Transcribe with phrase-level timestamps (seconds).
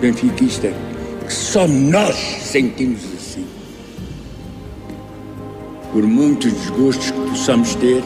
[0.00, 0.68] benfiquista
[1.26, 3.46] que só nós sentimos assim.
[5.92, 8.02] Por muitos desgostos que possamos ter,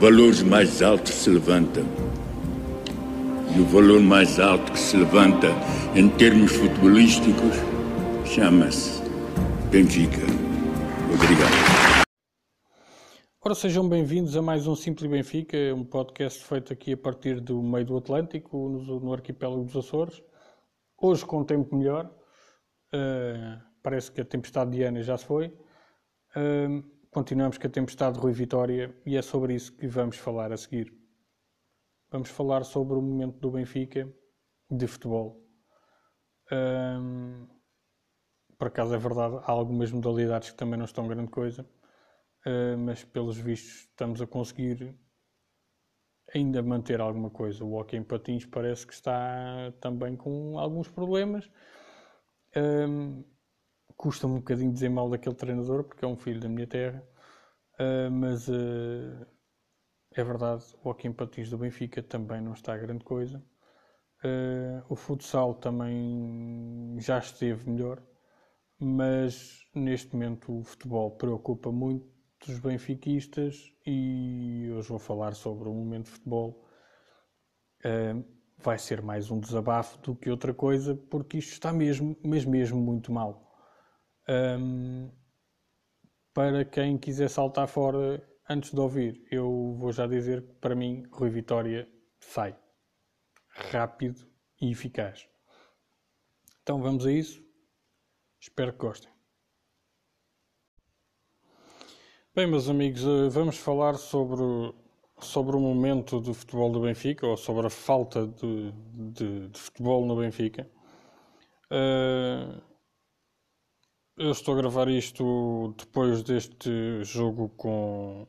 [0.00, 1.84] valores mais altos se levantam.
[3.56, 5.48] E o valor mais alto que se levanta
[5.94, 7.56] em termos futebolísticos
[8.24, 9.02] chama-se
[9.70, 10.22] Benfica.
[11.12, 12.04] Obrigado.
[13.42, 17.60] Ora, sejam bem-vindos a mais um Simples Benfica, um podcast feito aqui a partir do
[17.62, 20.22] meio do Atlântico, no, no arquipélago dos Açores.
[21.02, 22.14] Hoje com um tempo melhor,
[22.92, 25.46] uh, parece que a tempestade de Ana já se foi.
[26.36, 30.52] Uh, continuamos com a tempestade de Rui Vitória e é sobre isso que vamos falar
[30.52, 30.92] a seguir.
[32.10, 34.12] Vamos falar sobre o momento do Benfica
[34.70, 35.42] de futebol.
[36.52, 37.48] Uh,
[38.58, 41.62] por acaso é verdade, há algumas modalidades que também não estão grande coisa,
[42.46, 44.94] uh, mas pelos vistos estamos a conseguir
[46.34, 47.64] ainda manter alguma coisa.
[47.64, 51.50] O hockey em patins parece que está também com alguns problemas.
[52.56, 53.24] Um,
[53.96, 57.06] Custa-me um bocadinho dizer mal daquele treinador, porque é um filho da minha terra,
[57.78, 59.26] uh, mas uh,
[60.14, 63.44] é verdade, o hockey em patins do Benfica também não está grande coisa.
[64.24, 68.02] Uh, o futsal também já esteve melhor,
[68.78, 72.10] mas neste momento o futebol preocupa muito
[72.46, 76.66] dos benfiquistas e hoje vou falar sobre o momento de futebol.
[77.84, 78.24] Uh,
[78.58, 82.80] vai ser mais um desabafo do que outra coisa, porque isto está mesmo, mas mesmo
[82.80, 83.50] muito mal.
[84.28, 85.10] Um,
[86.32, 91.04] para quem quiser saltar fora antes de ouvir, eu vou já dizer que para mim
[91.10, 92.56] Rui Vitória sai
[93.48, 94.26] rápido
[94.60, 95.28] e eficaz.
[96.62, 97.42] Então vamos a isso.
[98.40, 99.19] Espero que gostem.
[102.40, 104.42] Bem, meus amigos, eh, vamos falar sobre,
[105.20, 108.72] sobre o momento do futebol do Benfica, ou sobre a falta de,
[109.12, 110.66] de, de futebol no Benfica.
[111.70, 112.62] Uh,
[114.16, 118.26] eu estou a gravar isto depois deste jogo com,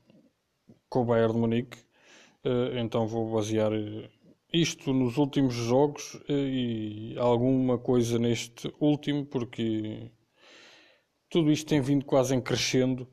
[0.90, 1.78] com o Bayern de Munique,
[2.44, 3.72] uh, então vou basear
[4.52, 10.12] isto nos últimos jogos e alguma coisa neste último, porque
[11.30, 13.08] tudo isto tem vindo quase em crescendo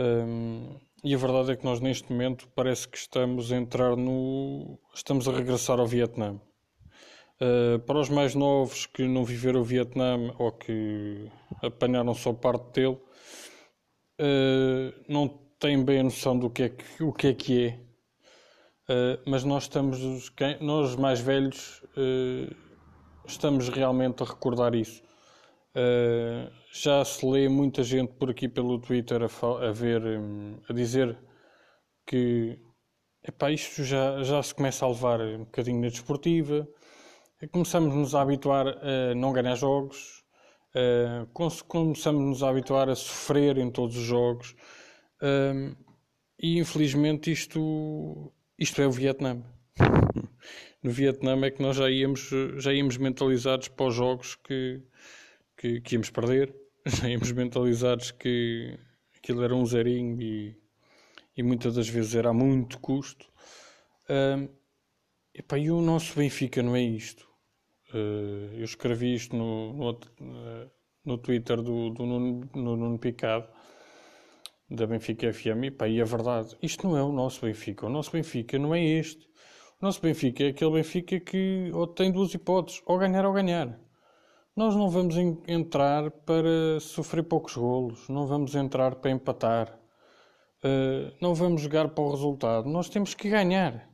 [0.00, 4.78] um, e a verdade é que nós neste momento parece que estamos a entrar no.
[4.94, 6.40] estamos a regressar ao Vietnã.
[7.40, 11.30] Uh, para os mais novos que não viveram o Vietnã ou que
[11.62, 12.98] apanharam só parte dele,
[14.20, 15.28] uh, não
[15.58, 17.80] têm bem a noção do que é que, o que é que é.
[18.92, 19.98] Uh, mas nós estamos,
[20.60, 21.82] nós mais velhos,
[23.26, 25.02] estamos realmente a recordar isso.
[25.74, 30.72] Uh, já se lê muita gente por aqui pelo Twitter a, a ver, um, a
[30.72, 31.16] dizer
[32.06, 32.58] que
[33.22, 36.68] epá, isto já, já se começa a levar um bocadinho na desportiva,
[37.52, 40.24] começamos nos a habituar a não ganhar jogos,
[40.74, 41.26] uh,
[41.68, 44.56] começamos nos a habituar a sofrer em todos os jogos,
[45.22, 45.76] uh,
[46.38, 49.42] e infelizmente isto, isto é o Vietnã.
[50.82, 54.82] no Vietnã é que nós já íamos, já íamos mentalizados para os jogos que
[55.60, 56.54] que, que íamos perder,
[56.86, 58.78] já íamos mentalizados que
[59.14, 60.56] aquilo era um zerinho e,
[61.36, 63.26] e muitas das vezes era a muito custo.
[64.08, 64.48] Uh,
[65.34, 67.28] epá, e o nosso Benfica não é isto.
[67.92, 70.70] Uh, eu escrevi isto no, no, uh,
[71.04, 73.46] no Twitter do, do Nuno, no Nuno Picado,
[74.70, 76.56] da Benfica FM, epá, e é verdade.
[76.62, 77.84] Isto não é o nosso Benfica.
[77.84, 79.28] O nosso Benfica não é este.
[79.78, 83.78] O nosso Benfica é aquele Benfica que ou tem duas hipóteses, ou ganhar ou ganhar.
[84.60, 85.16] Nós não vamos
[85.48, 89.80] entrar para sofrer poucos golos, não vamos entrar para empatar,
[90.62, 92.68] uh, não vamos jogar para o resultado.
[92.68, 93.88] Nós temos que ganhar.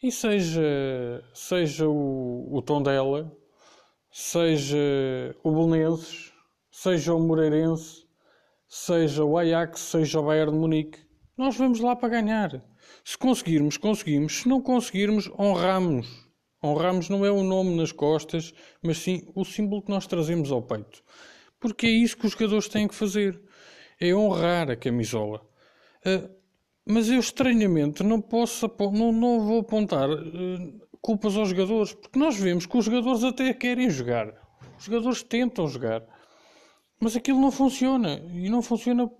[0.00, 0.62] E seja,
[1.34, 3.36] seja o, o Tondela,
[4.08, 4.78] seja
[5.42, 6.32] o Belenenses,
[6.70, 8.06] seja o Moreirense,
[8.68, 11.00] seja o Ajax, seja o Bayern de Munique,
[11.36, 12.64] nós vamos lá para ganhar.
[13.04, 14.42] Se conseguirmos, conseguimos.
[14.42, 16.31] Se não conseguirmos, honramos.
[16.62, 20.62] Honramos não é o nome nas costas, mas sim o símbolo que nós trazemos ao
[20.62, 21.02] peito.
[21.58, 23.40] Porque é isso que os jogadores têm que fazer.
[24.00, 25.40] É honrar a camisola.
[26.06, 26.28] Uh,
[26.86, 32.36] mas eu estranhamente não posso não, não vou apontar uh, culpas aos jogadores, porque nós
[32.36, 34.32] vemos que os jogadores até querem jogar.
[34.78, 36.04] Os jogadores tentam jogar.
[37.00, 38.22] Mas aquilo não funciona.
[38.32, 39.10] E não funciona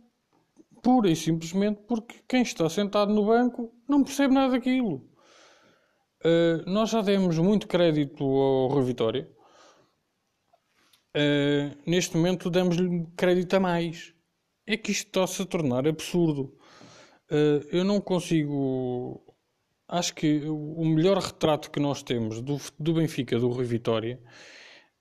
[0.83, 5.09] pura e simplesmente porque quem está sentado no banco não percebe nada daquilo.
[6.25, 9.29] Uh, nós já demos muito crédito ao Rui Vitória.
[11.17, 14.15] Uh, neste momento damos-lhe crédito a mais.
[14.65, 16.57] É que isto está-se a tornar absurdo.
[17.29, 19.21] Uh, eu não consigo.
[19.89, 24.21] acho que o melhor retrato que nós temos do, do Benfica, do Rui Vitória,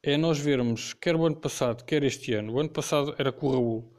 [0.01, 2.53] é nós vermos, quer o ano passado, quer este ano.
[2.53, 3.93] O ano passado era com o Raul.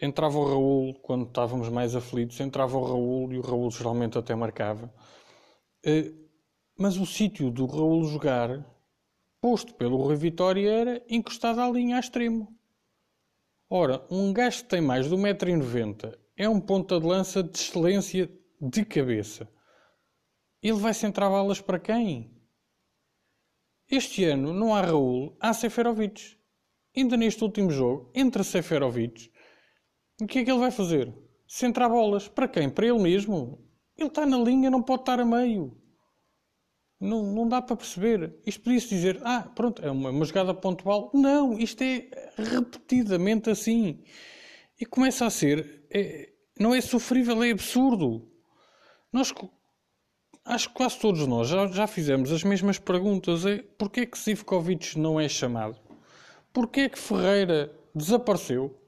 [0.00, 4.34] Entrava o Raul quando estávamos mais aflitos, entrava o Raul e o Raul geralmente até
[4.34, 4.92] marcava.
[5.84, 6.12] Eh,
[6.76, 8.64] mas o sítio do Raul jogar,
[9.40, 12.56] posto pelo Rui Vitória, era encostado à linha a extremo.
[13.70, 18.30] Ora, um gajo que tem mais de 1,90m é um ponta de lança de excelência
[18.60, 19.48] de cabeça.
[20.62, 22.34] Ele vai centrar balas para quem?
[23.90, 26.38] Este ano não há Raul, há Seferovic.
[26.96, 29.30] Ainda neste último jogo, entra Seferovic.
[30.20, 31.12] O que é que ele vai fazer?
[31.46, 32.28] Centrar bolas.
[32.28, 32.70] Para quem?
[32.70, 33.62] Para ele mesmo?
[33.96, 35.76] Ele está na linha, não pode estar a meio.
[37.04, 38.34] Não, não dá para perceber.
[38.46, 41.10] Isto podia-se dizer, ah, pronto, é uma, uma jogada pontual.
[41.12, 44.02] Não, isto é repetidamente assim.
[44.80, 48.26] E começa a ser, é, não é sofrível, é absurdo.
[49.12, 49.32] Nós
[50.44, 53.44] acho que quase todos nós já, já fizemos as mesmas perguntas.
[53.44, 55.78] É porquê que Zivkovic não é chamado?
[56.52, 58.80] Porquê que Ferreira desapareceu?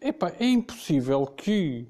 [0.00, 1.86] Epá, é impossível que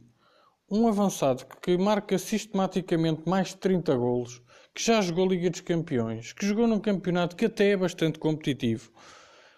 [0.68, 4.42] um avançado que marca sistematicamente mais de 30 golos,
[4.74, 8.90] que já jogou Liga dos Campeões, que jogou num campeonato que até é bastante competitivo,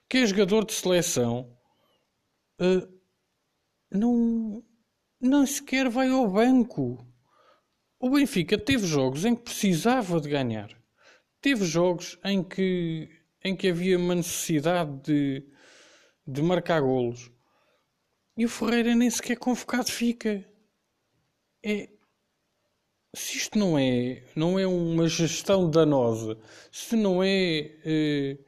[0.08, 1.56] que é jogador de seleção,
[2.60, 2.98] uh,
[3.90, 4.62] não,
[5.20, 7.04] não sequer vai ao banco.
[7.98, 10.70] O Benfica teve jogos em que precisava de ganhar.
[11.40, 13.08] Teve jogos em que,
[13.42, 15.44] em que havia uma necessidade de,
[16.26, 17.30] de marcar golos.
[18.36, 20.48] E o Ferreira nem sequer convocado fica.
[21.68, 21.86] É,
[23.14, 26.38] se isto não é, não é uma gestão danosa,
[26.72, 28.38] se não é, é,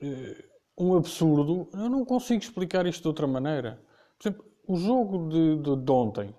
[0.00, 0.44] é
[0.78, 3.82] um absurdo, eu não consigo explicar isto de outra maneira.
[4.18, 6.34] Por exemplo, o jogo de, de, de ontem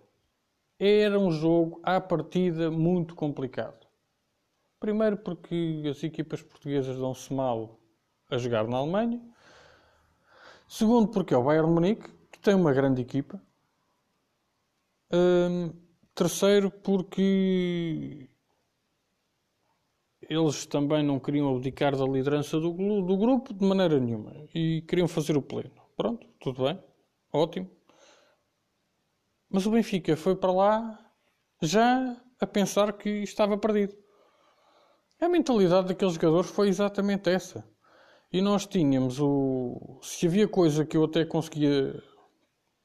[0.79, 3.85] era um jogo à partida muito complicado.
[4.79, 7.79] Primeiro porque as equipas portuguesas dão-se mal
[8.31, 9.21] a jogar na Alemanha.
[10.67, 13.39] Segundo porque é o Bayern Munique, que tem uma grande equipa.
[16.13, 18.29] Terceiro porque
[20.29, 25.07] eles também não queriam abdicar da liderança do, do grupo de maneira nenhuma e queriam
[25.07, 25.71] fazer o pleno.
[25.95, 26.83] Pronto, tudo bem,
[27.31, 27.69] ótimo.
[29.49, 31.11] Mas o Benfica foi para lá
[31.61, 33.95] já a pensar que estava perdido.
[35.19, 37.67] A mentalidade daqueles jogadores foi exatamente essa.
[38.31, 39.99] E nós tínhamos o.
[40.03, 42.03] Se havia coisa que eu até conseguia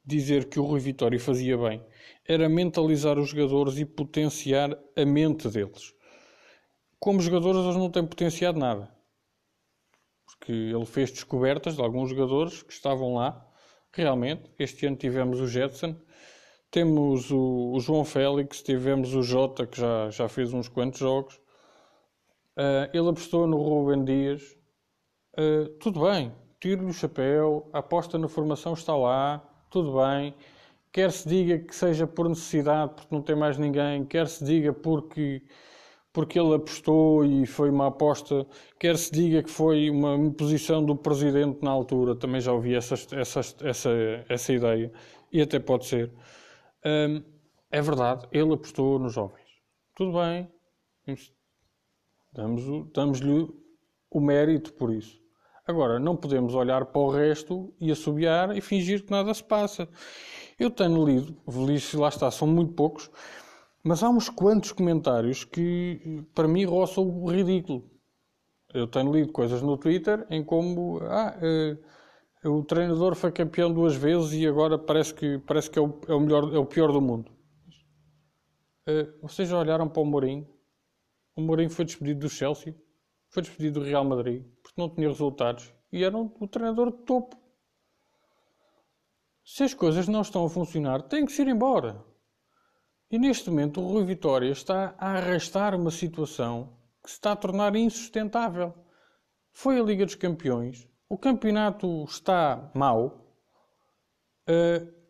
[0.05, 1.85] dizer que o Rui Vitória fazia bem,
[2.27, 5.95] era mentalizar os jogadores e potenciar a mente deles.
[6.99, 8.95] Como jogadores, eles não têm potenciado nada.
[10.27, 13.47] Porque ele fez descobertas de alguns jogadores que estavam lá.
[13.93, 15.97] Realmente, este ano tivemos o Jetson
[16.73, 21.35] temos o, o, João Félix, tivemos o Jota, que já, já fez uns quantos jogos.
[22.57, 24.57] Uh, ele apostou no Ruben Dias.
[25.39, 30.35] Uh, tudo bem, tiro-lhe o chapéu, a aposta na formação está lá, tudo bem.
[30.93, 34.73] Quer se diga que seja por necessidade, porque não tem mais ninguém, quer se diga
[34.75, 35.43] porque,
[36.13, 38.47] porque ele apostou e foi uma aposta,
[38.79, 42.95] quer se diga que foi uma imposição do presidente na altura, também já ouvi essa,
[43.17, 43.91] essa, essa,
[44.29, 44.93] essa ideia,
[45.33, 46.13] e até pode ser
[47.71, 49.47] é verdade, ele apostou nos jovens.
[49.95, 50.53] Tudo bem,
[52.33, 53.21] damos-lhe damos
[54.11, 55.22] o mérito por isso.
[55.65, 59.89] Agora, não podemos olhar para o resto e assobiar e fingir que nada se passa.
[60.59, 61.37] Eu tenho lido,
[61.95, 63.09] lá está, são muito poucos,
[63.83, 67.89] mas há uns quantos comentários que, para mim, roçam o ridículo.
[68.75, 70.99] Eu tenho lido coisas no Twitter em como.
[71.03, 71.37] Ah,
[72.45, 76.01] uh, o treinador foi campeão duas vezes e agora parece que, parece que é, o,
[76.09, 77.31] é o melhor, é o pior do mundo.
[78.89, 80.49] Uh, vocês já olharam para o Mourinho?
[81.37, 82.75] O Mourinho foi despedido do Chelsea,
[83.31, 87.36] foi despedido do Real Madrid, porque não tinha resultados e era o treinador de topo.
[89.44, 92.05] Se as coisas não estão a funcionar, tem que se ir embora.
[93.10, 97.36] E neste momento o Rui Vitória está a arrastar uma situação que se está a
[97.36, 98.72] tornar insustentável.
[99.52, 103.26] Foi a Liga dos Campeões, o campeonato está mau.
[104.48, 105.02] Uh,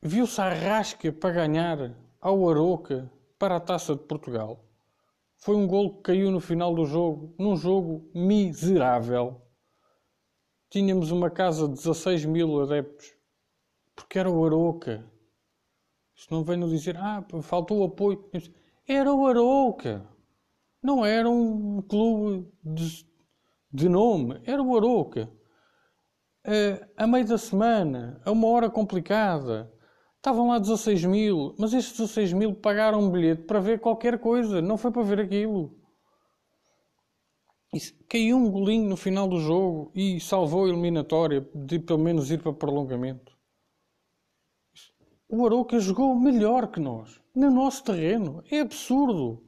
[0.00, 4.67] Viu-se a rasca para ganhar ao Aroca para a Taça de Portugal.
[5.38, 9.40] Foi um gol que caiu no final do jogo, num jogo miserável.
[10.70, 13.14] Tínhamos uma casa de 16 mil adeptos,
[13.96, 15.04] porque era o Aroca.
[16.14, 18.28] Isto não vem nos dizer, ah, faltou apoio.
[18.86, 20.06] Era o Aroca.
[20.82, 23.06] Não era um clube de,
[23.72, 25.30] de nome, era o Aroca
[26.96, 29.70] a meio da semana, a uma hora complicada.
[30.28, 34.60] Estavam lá 16 mil, mas estes 16 mil pagaram um bilhete para ver qualquer coisa,
[34.60, 35.74] não foi para ver aquilo.
[37.72, 42.30] Isso, caiu um golinho no final do jogo e salvou a eliminatória de pelo menos
[42.30, 43.32] ir para prolongamento.
[45.30, 48.44] O Aroca jogou melhor que nós, no nosso terreno.
[48.50, 49.42] É absurdo.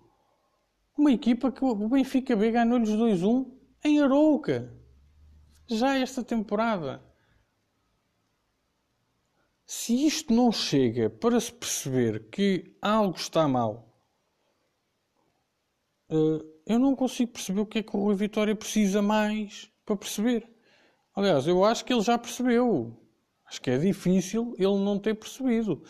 [0.97, 3.53] Uma equipa que o Benfica B ganhou-lhes 2-1
[3.85, 4.75] em Arouca.
[5.67, 7.10] Já esta temporada.
[9.73, 13.89] Se isto não chega para se perceber que algo está mal,
[16.09, 19.95] eh, eu não consigo perceber o que é que o Rui Vitória precisa mais para
[19.95, 20.51] perceber.
[21.15, 23.01] Aliás, eu acho que ele já percebeu.
[23.47, 25.85] Acho que é difícil ele não ter percebido.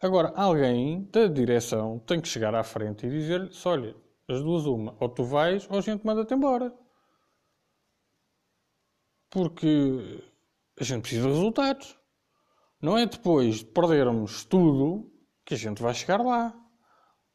[0.00, 3.94] Agora, alguém da direção tem que chegar à frente e dizer-lhe: olha,
[4.28, 6.74] as duas uma, ou tu vais ou a gente manda-te embora.
[9.28, 10.22] Porque
[10.80, 11.98] a gente precisa de resultados.
[12.86, 15.10] Não é depois de perdermos tudo
[15.44, 16.54] que a gente vai chegar lá.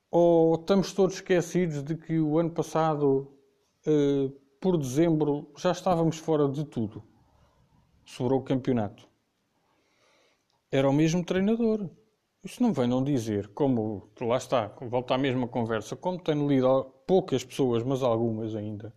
[0.09, 3.37] Ou estamos todos esquecidos de que o ano passado,
[3.85, 4.31] eh,
[4.61, 7.03] por dezembro, já estávamos fora de tudo.
[8.05, 9.09] Sobrou o campeonato.
[10.71, 11.89] Era o mesmo treinador.
[12.41, 16.85] Isto não vem não dizer, como lá está, volta à mesma conversa, como tenho lido
[17.05, 18.95] poucas pessoas, mas algumas ainda,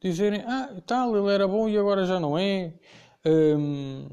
[0.00, 2.78] dizerem, ah, tal, ele era bom e agora já não é,
[3.26, 4.08] hum,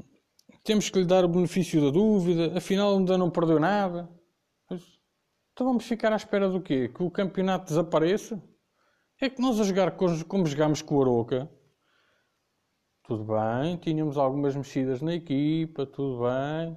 [0.62, 4.08] temos que lhe dar o benefício da dúvida, afinal ainda não perdeu nada.
[5.52, 6.88] Então vamos ficar à espera do quê?
[6.88, 8.42] Que o campeonato desapareça?
[9.20, 11.50] É que nós a jogar como jogámos com o Aroca,
[13.04, 16.76] tudo bem, tínhamos algumas mexidas na equipa, tudo bem,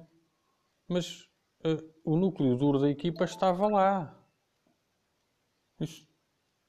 [0.88, 1.22] mas
[1.64, 4.16] uh, o núcleo duro da equipa estava lá.
[5.80, 6.06] Isso,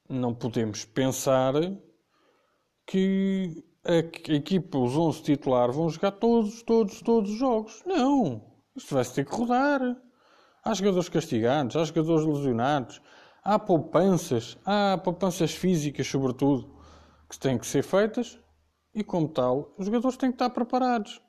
[0.10, 1.54] não podemos pensar
[2.86, 7.82] que a, equipa, os 11 titulares, vão jogar todos, todos, todos os jogos.
[7.86, 8.46] Não.
[8.76, 9.82] Isto vai-se ter que rodar.
[10.64, 13.02] Há jogadores castigados, há jogadores lesionados,
[13.42, 16.76] há poupanças, há poupanças físicas, sobretudo,
[17.30, 18.38] que têm que ser feitas
[18.94, 21.22] e, como tal, os jogadores têm que estar preparados.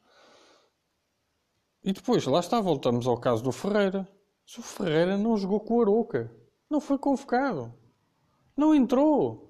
[1.84, 4.08] E depois, lá está, voltamos ao caso do Ferreira.
[4.44, 6.34] Se o Ferreira não jogou com o Aroca,
[6.68, 7.72] não foi convocado,
[8.56, 9.47] não entrou.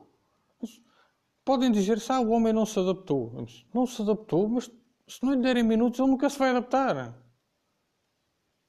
[1.49, 3.33] Podem dizer se ah, o homem não se adaptou.
[3.73, 4.71] Não se adaptou, mas
[5.09, 7.19] se não lhe derem minutos, ele nunca se vai adaptar.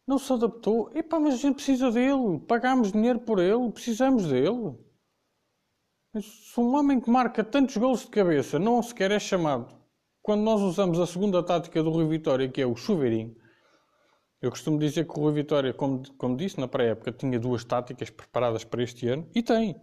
[0.07, 0.89] Não se adaptou.
[0.95, 2.39] Epá, mas a gente precisa dele.
[2.47, 4.79] Pagámos dinheiro por ele, precisamos dele.
[6.13, 9.77] Mas se um homem que marca tantos gols de cabeça não sequer é chamado,
[10.21, 13.35] quando nós usamos a segunda tática do Rui Vitória, que é o chuveirinho,
[14.41, 18.09] eu costumo dizer que o Rui Vitória, como, como disse na pré-época, tinha duas táticas
[18.09, 19.75] preparadas para este ano, e tem.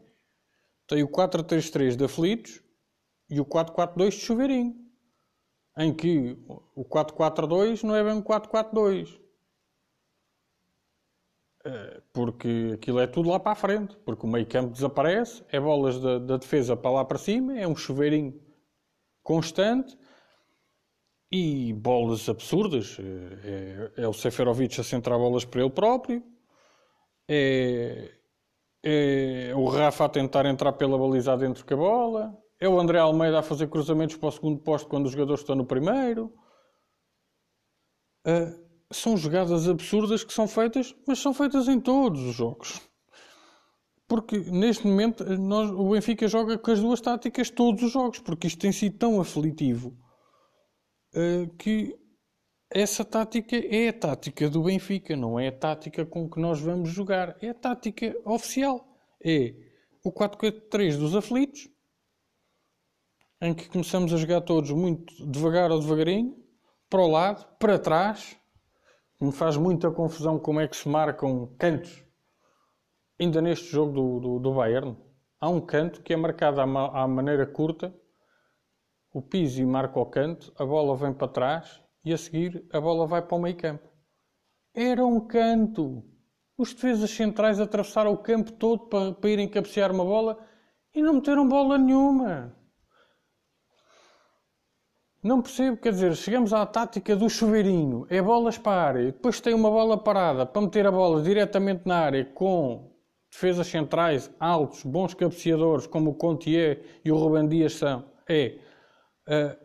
[0.89, 2.65] Tem o 4-3-3 de aflitos
[3.29, 4.75] e o 4-4-2 de chuveirinho.
[5.79, 6.39] Em que
[6.75, 9.21] o 4-4-2 não é bem um 4-4-2.
[11.67, 13.97] Eh, porque aquilo é tudo lá para a frente.
[14.05, 17.67] Porque o meio campo desaparece, é bolas da, da defesa para lá para cima, é
[17.67, 18.41] um chuveirinho
[19.23, 19.99] constante
[21.31, 22.97] e bolas absurdas.
[23.01, 26.23] É, é, é o Seferovic a centrar bolas para ele próprio.
[27.29, 28.13] É,
[28.85, 32.46] é o Rafa a tentar entrar pela baliza dentro com a bola.
[32.59, 35.55] É o André Almeida a fazer cruzamentos para o segundo posto quando os jogadores estão
[35.55, 36.33] no primeiro.
[38.27, 42.81] Uh, são jogadas absurdas que são feitas, mas são feitas em todos os jogos.
[44.09, 48.47] Porque neste momento nós, o Benfica joga com as duas táticas todos os jogos, porque
[48.47, 49.97] isto tem sido tão aflitivo
[51.15, 51.99] uh, que
[52.71, 56.91] essa tática é a tática do Benfica, não é a tática com que nós vamos
[56.91, 58.87] jogar, é a tática oficial.
[59.25, 59.55] É
[60.05, 61.69] o 4-4-3 dos aflitos,
[63.41, 66.37] em que começamos a jogar todos muito devagar ou devagarinho,
[66.89, 68.37] para o lado, para trás.
[69.21, 72.05] Me faz muita confusão como é que se marcam cantos.
[73.19, 74.97] Ainda neste jogo do, do, do Bayern,
[75.41, 77.95] há um canto que é marcado à, à maneira curta
[79.17, 83.07] o Pizzi marca o canto, a bola vem para trás e a seguir a bola
[83.07, 83.89] vai para o meio campo.
[84.75, 86.05] Era um canto.
[86.59, 90.39] Os defesas centrais atravessaram o campo todo para, para irem cabecear uma bola
[90.95, 92.55] e não meteram bola nenhuma.
[95.27, 99.41] Não percebo, quer dizer, chegamos à tática do chuveirinho, é bolas para a área, depois
[99.41, 102.93] tem uma bola parada para meter a bola diretamente na área com
[103.29, 108.05] defesas centrais altos, bons cabeceadores, como o Contier e o Ruben Dias são.
[108.29, 108.59] É,
[109.29, 109.59] Uh,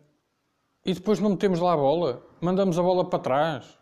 [0.83, 3.77] e depois não metemos lá a bola, mandamos a bola para trás.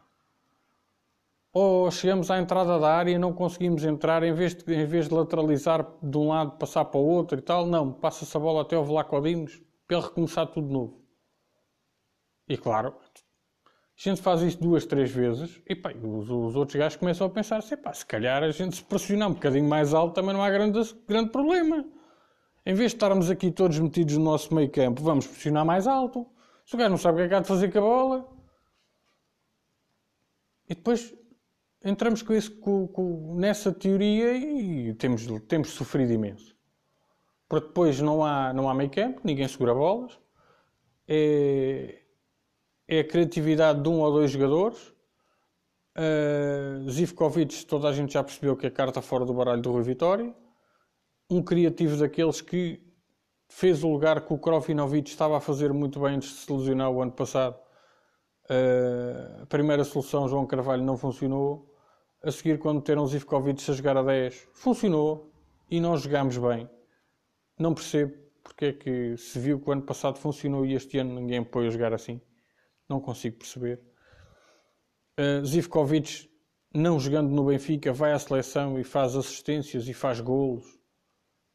[1.54, 5.08] Ou chegamos à entrada da área e não conseguimos entrar, em vez de, em vez
[5.08, 8.64] de lateralizar de um lado, passar para o outro e tal, não, passa-se a bola
[8.64, 10.99] até ao Vlaco Dimos para ele recomeçar tudo de novo.
[12.50, 16.98] E claro, A gente faz isso duas, três vezes e pá, os, os outros gajos
[16.98, 20.16] começam a pensar assim, pá, se calhar a gente se pressionar um bocadinho mais alto
[20.16, 21.86] também não há grande, grande problema.
[22.66, 26.28] Em vez de estarmos aqui todos metidos no nosso meio campo, vamos pressionar mais alto.
[26.66, 28.30] Se o gajo não sabe o que é que há de fazer com a bola.
[30.70, 31.14] E depois
[31.84, 36.56] entramos com isso, com, com, nessa teoria e temos, temos sofrido imenso.
[37.48, 40.20] Porque depois não há, não há meio campo, ninguém segura bolas.
[41.08, 41.99] É,
[42.90, 44.92] é a criatividade de um ou dois jogadores.
[45.96, 49.84] Uh, Zivkovic, toda a gente já percebeu que é carta fora do baralho do Rui
[49.84, 50.34] Vitória.
[51.30, 52.82] Um criativo daqueles que
[53.48, 56.90] fez o lugar que o Krofinovic estava a fazer muito bem antes de se lesionar
[56.90, 57.60] o ano passado.
[58.50, 61.72] Uh, a primeira solução, João Carvalho, não funcionou.
[62.24, 65.32] A seguir, quando teram Zivkovic a jogar a 10, funcionou
[65.70, 66.68] e nós jogámos bem.
[67.60, 71.14] Não percebo porque é que se viu que o ano passado funcionou e este ano
[71.14, 72.20] ninguém põe a jogar assim.
[72.90, 73.80] Não consigo perceber.
[75.20, 76.30] Uh, Zivkovic,
[76.74, 80.66] não jogando no Benfica, vai à seleção e faz assistências e faz golos.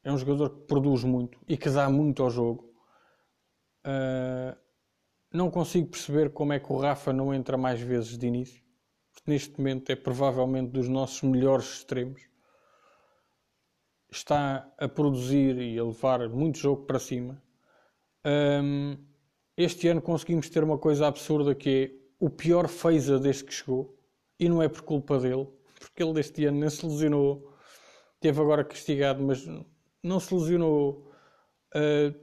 [0.03, 2.73] É um jogador que produz muito e que dá muito ao jogo.
[3.85, 4.55] Uh,
[5.31, 8.63] não consigo perceber como é que o Rafa não entra mais vezes de início.
[9.11, 12.21] Porque neste momento é provavelmente dos nossos melhores extremos.
[14.11, 17.41] Está a produzir e a levar muito jogo para cima.
[18.25, 19.14] Um, ah,
[19.57, 23.97] este ano conseguimos ter uma coisa absurda que é o pior Feiza desde que chegou.
[24.39, 25.47] E não é por culpa dele,
[25.79, 27.53] porque ele deste ano nem se lesionou.
[28.19, 29.45] Teve agora castigado, mas
[30.03, 31.09] não se lesionou.
[31.73, 32.13] Uh,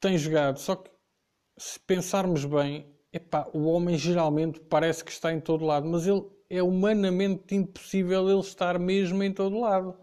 [0.00, 0.58] tem jogado.
[0.58, 0.90] Só que
[1.56, 6.24] se pensarmos bem, epá, o homem geralmente parece que está em todo lado, mas ele
[6.48, 9.96] é humanamente impossível ele estar mesmo em todo lado.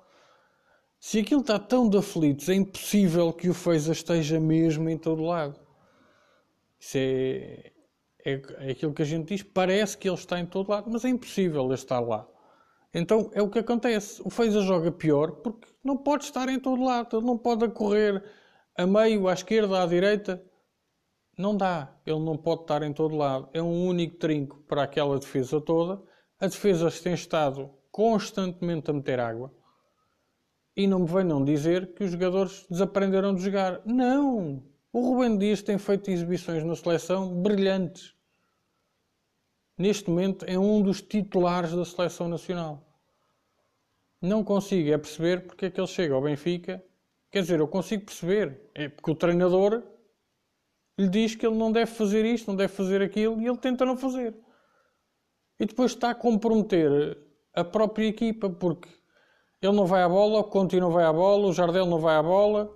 [0.99, 5.21] Se aquilo está tão de aflitos, é impossível que o Feiza esteja mesmo em todo
[5.23, 5.66] lado.
[6.79, 7.71] Isso é,
[8.25, 9.43] é, é aquilo que a gente diz.
[9.43, 12.27] Parece que ele está em todo lado, mas é impossível ele estar lá.
[12.93, 14.21] Então é o que acontece.
[14.23, 17.17] O Feiza joga pior porque não pode estar em todo lado.
[17.17, 18.23] Ele não pode correr
[18.77, 20.43] a meio, à esquerda, à direita.
[21.37, 21.95] Não dá.
[22.05, 23.49] Ele não pode estar em todo lado.
[23.53, 26.01] É um único trinco para aquela defesa toda.
[26.39, 29.53] A defesa tem estado constantemente a meter água.
[30.75, 33.81] E não me venham dizer que os jogadores desaprenderam de jogar.
[33.85, 34.63] Não!
[34.97, 38.15] O Rubem Dias tem feito exibições na seleção brilhantes.
[39.77, 42.83] Neste momento é um dos titulares da seleção nacional.
[44.19, 46.83] Não consigo é perceber porque é que ele chega ao Benfica.
[47.29, 48.71] Quer dizer, eu consigo perceber.
[48.73, 49.83] É porque o treinador
[50.97, 53.85] lhe diz que ele não deve fazer isto, não deve fazer aquilo e ele tenta
[53.85, 54.33] não fazer.
[55.59, 58.89] E depois está a comprometer a própria equipa porque
[59.61, 62.15] ele não vai à bola, o Conti não vai à bola, o Jardel não vai
[62.15, 62.75] à bola,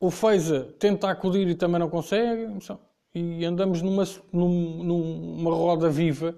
[0.00, 2.46] o Feiza tenta acudir e também não consegue.
[3.14, 6.36] E andamos numa, numa roda viva,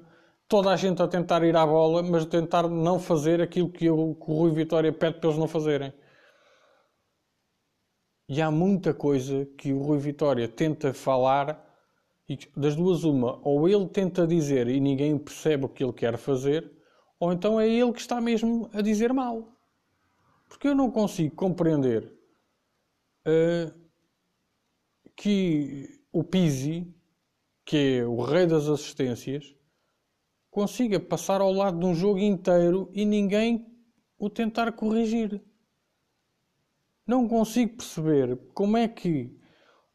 [0.48, 3.86] toda a gente a tentar ir à bola, mas a tentar não fazer aquilo que,
[3.86, 5.92] eu, que o Rui Vitória pede para eles não fazerem.
[8.28, 11.68] E há muita coisa que o Rui Vitória tenta falar
[12.28, 16.16] e das duas uma, ou ele tenta dizer e ninguém percebe o que ele quer
[16.16, 16.70] fazer,
[17.18, 19.52] ou então é ele que está mesmo a dizer mal.
[20.48, 22.19] Porque eu não consigo compreender
[25.16, 26.92] que o Pizzi,
[27.64, 29.54] que é o rei das assistências,
[30.50, 33.66] consiga passar ao lado de um jogo inteiro e ninguém
[34.18, 35.42] o tentar corrigir.
[37.06, 39.37] Não consigo perceber como é que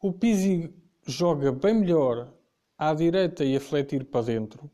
[0.00, 0.74] o Pizzi
[1.06, 2.32] joga bem melhor
[2.76, 4.70] à direita e a fletir para dentro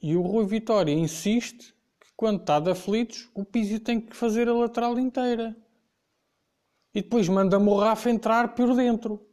[0.00, 4.48] e o Rui Vitória insiste que quando está de aflitos o Pizzi tem que fazer
[4.48, 5.56] a lateral inteira
[6.98, 9.24] e depois manda-me o Rafa entrar por dentro.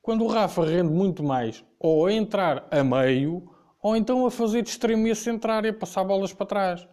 [0.00, 3.50] Quando o Rafa rende muito mais, ou a entrar a meio,
[3.82, 6.88] ou então a fazer de extremo a centrar e a passar bolas para trás.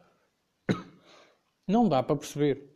[1.67, 2.67] Não dá para perceber.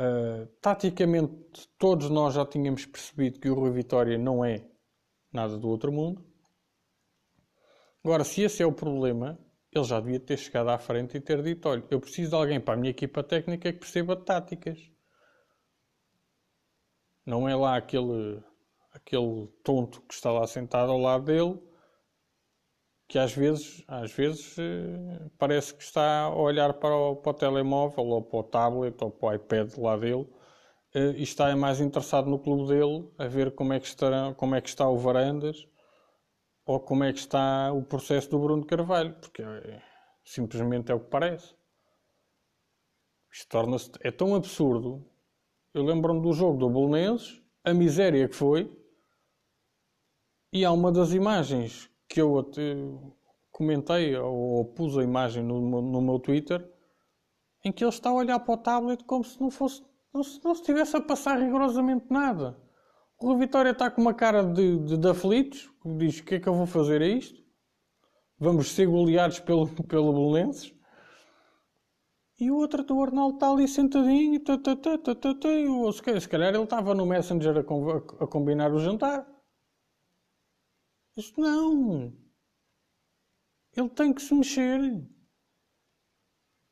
[0.00, 4.68] Uh, taticamente, todos nós já tínhamos percebido que o Rui Vitória não é
[5.32, 6.26] nada do outro mundo.
[8.02, 9.38] Agora, se esse é o problema,
[9.78, 12.60] ele já devia ter chegado à frente e ter dito: olha, eu preciso de alguém
[12.60, 14.78] para a minha equipa técnica que perceba táticas.
[17.24, 18.42] Não é lá aquele,
[18.92, 21.60] aquele tonto que está lá sentado ao lado dele,
[23.06, 27.34] que às vezes, às vezes eh, parece que está a olhar para o, para o
[27.34, 30.26] telemóvel ou para o tablet ou para o iPad lá dele
[30.94, 34.54] eh, e está mais interessado no clube dele, a ver como é que está, como
[34.54, 35.66] é que está o Varandas
[36.68, 39.82] ou como é que está o processo do Bruno Carvalho, porque é,
[40.22, 41.54] simplesmente é o que parece.
[43.32, 43.90] Isto torna-se.
[44.02, 45.02] É tão absurdo.
[45.72, 48.70] Eu lembro-me do jogo do Bolonenses, a miséria que foi,
[50.52, 52.76] E há uma das imagens que eu até
[53.50, 56.70] comentei ou, pus a imagem no, no meu Twitter
[57.64, 60.42] em que ele está a olhar para o tablet como se não fosse não se,
[60.44, 62.58] não estivesse a passar rigorosamente nada.
[63.20, 66.48] O Vitória está com uma cara de, de, de aflitos, diz: O que é que
[66.48, 67.42] eu vou fazer a isto?
[68.38, 70.72] Vamos ser goleados pelo, pelo Belenenses.
[72.38, 75.48] E o outro do Arnaldo está ali sentadinho, tata, tata, tata,
[76.20, 79.26] se calhar ele estava no Messenger a, a combinar o jantar.
[81.16, 82.12] Isto não.
[83.76, 84.78] Ele tem que se mexer.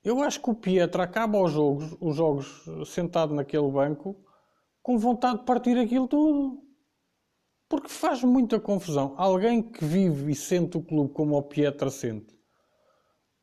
[0.05, 4.25] Eu acho que o Pietra acaba os jogos, os jogos sentado naquele banco
[4.87, 6.63] com vontade de partir aquilo tudo.
[7.69, 9.15] Porque faz muita confusão.
[9.17, 12.33] Alguém que vive e sente o clube como o Pietra sente,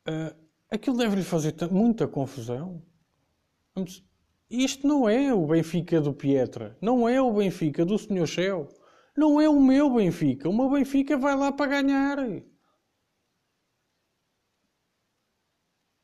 [0.08, 0.34] uh,
[0.72, 2.82] aquilo deve-lhe fazer muita confusão.
[4.50, 6.78] Isto não é o Benfica do Pietra.
[6.82, 8.70] Não é o Benfica do Senhor Céu.
[9.14, 10.48] Não é o meu Benfica.
[10.48, 12.20] O meu Benfica vai lá para ganhar.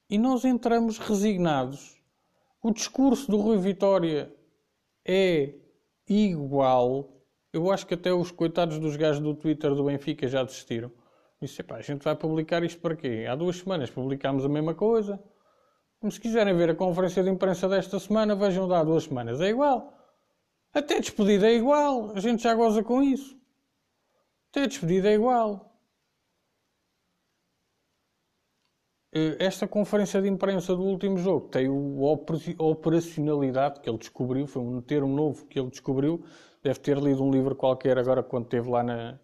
[0.10, 1.98] E nós entramos resignados.
[2.62, 4.38] O discurso do Rui Vitória
[5.12, 5.56] é
[6.08, 7.20] igual.
[7.52, 10.92] Eu acho que até os coitados dos gajos do Twitter do Benfica já desistiram.
[11.42, 13.26] Disse, a gente vai publicar isto para quê?
[13.28, 15.20] Há duas semanas publicámos a mesma coisa.
[16.00, 19.42] Como se quiserem ver a conferência de imprensa desta semana, vejam lá há duas semanas.
[19.42, 19.98] É igual.
[20.74, 22.12] Até despedida é igual.
[22.12, 23.36] A gente já goza com isso.
[24.52, 25.70] Até despedida é igual.
[28.86, 34.62] Eh, esta conferência de imprensa do último jogo tem a operacionalidade que ele descobriu, foi
[34.62, 36.24] um termo novo que ele descobriu.
[36.62, 39.20] Deve ter lido um livro qualquer agora quando esteve lá na,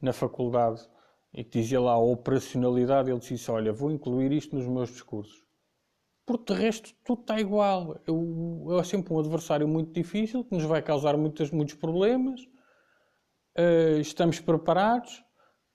[0.00, 0.88] na faculdade
[1.32, 3.10] e que dizia lá a operacionalidade.
[3.10, 5.44] Ele disse: Olha, vou incluir isto nos meus discursos.
[6.26, 8.00] Porque de resto tudo está igual.
[8.78, 12.40] É sempre um adversário muito difícil que nos vai causar muitas, muitos problemas.
[13.56, 15.24] Uh, estamos preparados,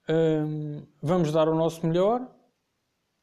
[0.09, 2.33] uh, vamos dar o nosso melhor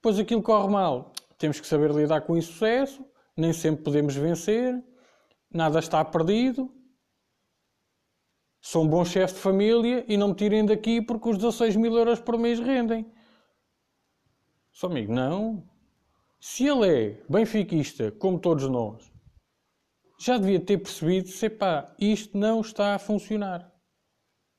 [0.02, 1.12] Pois aquilo corre mal.
[1.36, 3.04] Temos que saber lidar com isso sucesso,
[3.36, 4.82] nem sempre podemos vencer,
[5.50, 6.72] nada está perdido.
[8.60, 11.96] Sou um bom chefe de família e não me tirem daqui porque os 16 mil
[11.96, 13.10] euros por mês rendem.
[14.70, 15.66] Só amigo, não.
[16.38, 19.10] Se ele é benfiquista, como todos nós,
[20.18, 23.72] já devia ter percebido, se pá, isto não está a funcionar.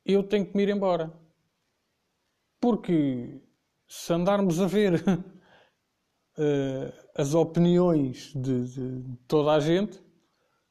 [0.03, 1.13] Eu tenho que me ir embora.
[2.59, 3.39] Porque
[3.91, 5.21] se andarmos a ver uh,
[7.13, 10.01] as opiniões de, de, toda a gente,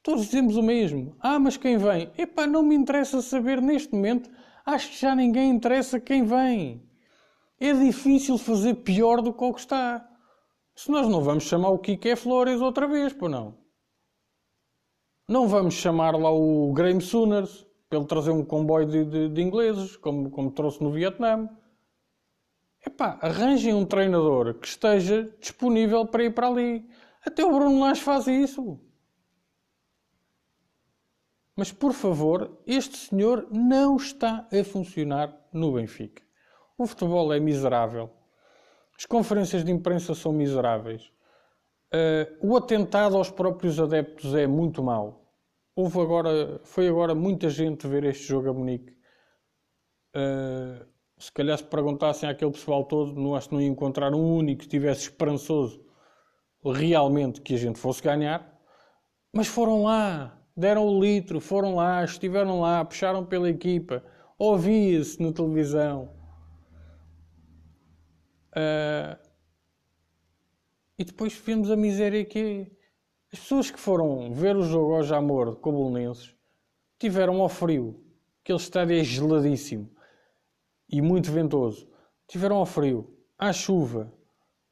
[0.03, 1.15] todos dizemos o mesmo.
[1.21, 2.11] Ah, mas quem vem?
[2.17, 4.31] Epá, não me interessa saber neste momento.
[4.65, 6.83] Acho que já ninguém interessa quem vem.
[7.61, 10.09] É difícil fazer pior do que o que está.
[10.75, 13.59] Se nós não vamos chamar o Kike Flores outra vez, pô não.
[15.29, 19.95] Não vamos chamar lá o Graham Sooners ele trazer um comboio de, de, de ingleses,
[19.97, 21.51] como, como trouxe no Vietnã.
[22.85, 26.89] Epá, arranjem um treinador que esteja disponível para ir para ali.
[27.25, 28.81] Até o Bruno Lage faz isso.
[31.55, 36.23] Mas, por favor, este senhor não está a funcionar no Benfica.
[36.79, 38.11] O futebol é miserável.
[38.97, 41.13] As conferências de imprensa são miseráveis.
[41.93, 45.35] Uh, o atentado aos próprios adeptos é muito mau.
[45.75, 48.97] Houve agora, foi agora muita gente ver este jogo a Munique.
[50.17, 50.87] Uh,
[51.21, 54.61] se calhar se perguntassem àquele pessoal todo, não acho que não ia encontrar um único
[54.61, 55.85] que estivesse esperançoso
[56.65, 58.59] realmente que a gente fosse ganhar.
[59.31, 64.03] Mas foram lá, deram o litro, foram lá, estiveram lá, puxaram pela equipa,
[64.39, 66.11] ouvia-se na televisão.
[68.57, 69.17] Uh,
[70.99, 72.81] e depois vimos a miséria que é.
[73.33, 76.35] As pessoas que foram ver o jogo ao Jamor com o Bolonenses
[76.99, 78.03] tiveram ao frio.
[78.43, 79.89] Aquele estádio é geladíssimo
[80.91, 81.89] e muito ventoso.
[82.27, 84.13] Tiveram ao frio, à chuva,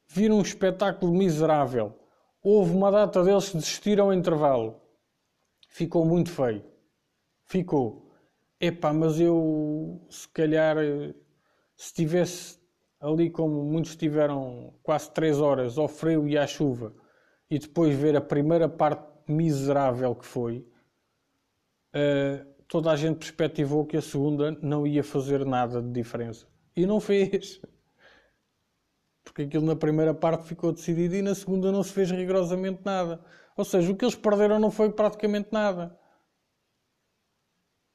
[0.07, 1.99] viram um espetáculo miserável.
[2.43, 4.81] Houve uma data deles que desistiram ao intervalo.
[5.69, 6.65] Ficou muito feio.
[7.45, 8.11] Ficou.
[8.61, 10.77] Epá, mas eu se calhar
[11.77, 12.59] se tivesse
[13.01, 16.93] ali como muitos tiveram quase 3 horas ao frio e à chuva
[17.51, 20.67] e depois ver a primeira parte miserável que foi,
[21.95, 26.47] uh, toda a gente perspectivou que a segunda não ia fazer nada de diferença.
[26.77, 27.61] E não fez.
[29.25, 33.25] Porque aquilo na primeira parte ficou decidido e na segunda não se fez rigorosamente nada.
[33.57, 35.99] Ou seja, o que eles perderam não foi praticamente nada.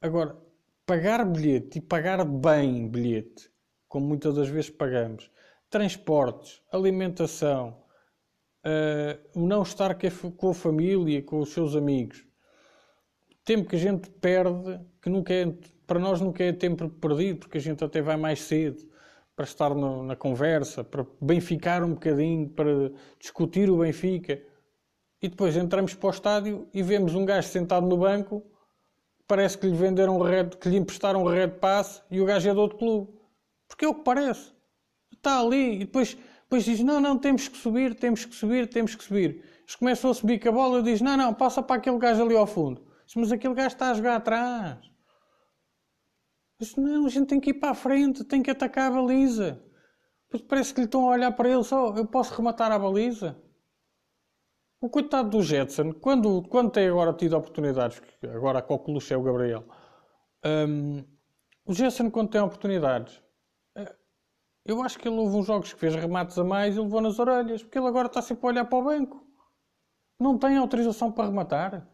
[0.02, 0.38] Agora,
[0.86, 3.50] pagar bilhete e pagar bem bilhete,
[3.88, 5.32] como muitas das vezes pagamos,
[5.70, 7.82] transportes, alimentação,
[8.66, 9.98] uh, o não estar
[10.36, 12.28] com a família, com os seus amigos,
[13.46, 15.46] tempo que a gente perde, que nunca é
[15.86, 18.84] para nós nunca é tempo perdido, porque a gente até vai mais cedo
[19.36, 24.42] para estar no, na conversa, para benficar um bocadinho, para discutir o Benfica.
[25.22, 28.44] E depois entramos para o estádio e vemos um gajo sentado no banco,
[29.28, 32.50] parece que lhe venderam um red, que lhe emprestaram um red pass e o gajo
[32.50, 33.12] é do outro clube.
[33.68, 34.52] Porque é o que parece.
[35.12, 38.94] Está ali e depois, depois diz: Não, não, temos que subir, temos que subir, temos
[38.94, 39.44] que subir.
[39.62, 42.22] Eles começam a subir com a bola e diz: Não, não, passa para aquele gajo
[42.24, 42.93] ali ao fundo.
[43.16, 44.80] Mas aquele gajo está a jogar atrás.
[46.60, 49.64] Diz, Não, a gente tem que ir para a frente, tem que atacar a baliza.
[50.48, 53.40] Parece que lhe estão a olhar para ele só: Eu posso rematar a baliza?
[54.82, 59.24] O coitado do Jetson, quando, quando tem agora tido oportunidades, agora a coqueluche é o
[59.24, 59.66] Gabriel,
[60.46, 61.06] um,
[61.66, 63.22] o Jetson, quando tem oportunidades,
[63.78, 63.96] eh,
[64.66, 67.18] eu acho que ele houve uns jogos que fez remates a mais e levou nas
[67.18, 69.26] orelhas, porque ele agora está sempre a olhar para o banco.
[70.20, 71.90] Não tem autorização para rematar.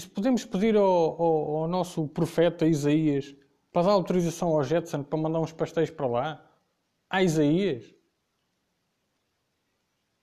[0.00, 3.36] Se podemos pedir ao, ao, ao nosso profeta Isaías
[3.70, 6.50] para dar autorização ao Jetson para mandar uns pastéis para lá?
[7.10, 7.94] A Isaías?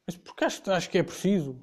[0.08, 1.62] Mas porque acho, que é preciso.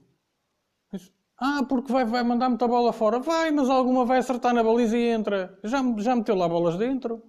[0.92, 3.18] Mas, ah, porque vai, vai mandar muita bola fora.
[3.18, 5.58] Vai, mas alguma vai acertar na baliza e entra.
[5.64, 7.20] Já, já meteu lá bolas dentro.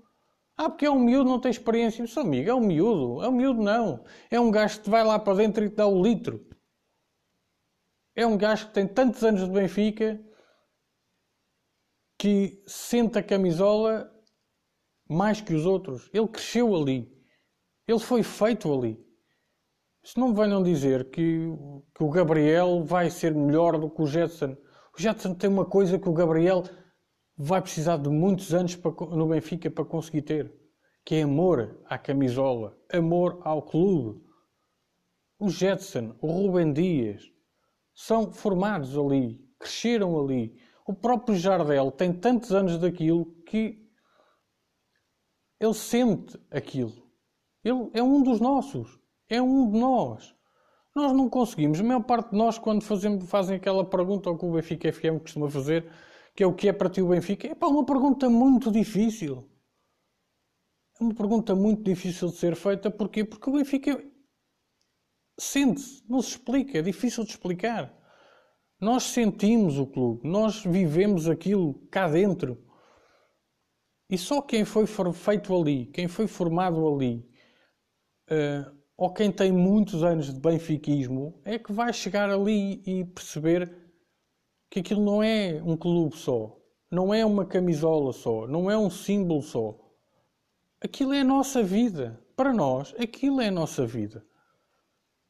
[0.55, 2.05] Ah, porque é um miúdo, não tem experiência.
[2.05, 3.23] Só amigo, é um miúdo.
[3.23, 4.05] É um miúdo, não.
[4.29, 6.45] É um gajo que vai lá para dentro e te dá o litro.
[8.15, 10.23] É um gajo que tem tantos anos de Benfica
[12.17, 14.12] que sente a camisola
[15.10, 16.10] mais que os outros.
[16.13, 17.12] Ele cresceu ali.
[17.88, 18.99] Ele foi feito ali.
[20.03, 21.47] Se não me venham dizer que,
[21.93, 24.56] que o Gabriel vai ser melhor do que o Jetson.
[24.97, 26.63] O Jetson tem uma coisa que o Gabriel
[27.38, 30.53] vai precisar de muitos anos para, no Benfica para conseguir ter,
[31.06, 34.25] que é amor à camisola, amor ao clube.
[35.38, 37.32] O Jetson, o Rubem Dias,
[37.93, 40.58] são formados ali, cresceram ali.
[40.88, 43.86] O próprio Jardel tem tantos anos daquilo que
[45.60, 47.12] ele sente aquilo.
[47.62, 48.97] Ele é um dos nossos.
[49.28, 50.34] É um de nós.
[50.95, 51.82] Nós não conseguimos.
[51.82, 55.19] A maior parte de nós, quando fazemos, fazem aquela pergunta ao que o Benfica FM
[55.21, 55.91] costuma fazer,
[56.34, 59.45] que é o que é para ti o Benfica, é pá, uma pergunta muito difícil.
[60.97, 62.89] É uma pergunta muito difícil de ser feita.
[62.89, 63.26] Porquê?
[63.26, 64.02] Porque o Benfica
[65.38, 67.96] sente-se, não se explica, é difícil de explicar.
[68.79, 72.63] Nós sentimos o clube, nós vivemos aquilo cá dentro.
[74.07, 77.27] E só quem foi feito ali, quem foi formado ali,
[78.31, 83.75] uh, ou quem tem muitos anos de benfiquismo, é que vai chegar ali e perceber
[84.69, 86.55] que aquilo não é um clube só,
[86.89, 89.75] não é uma camisola só, não é um símbolo só.
[90.79, 92.23] Aquilo é a nossa vida.
[92.35, 94.23] Para nós, aquilo é a nossa vida.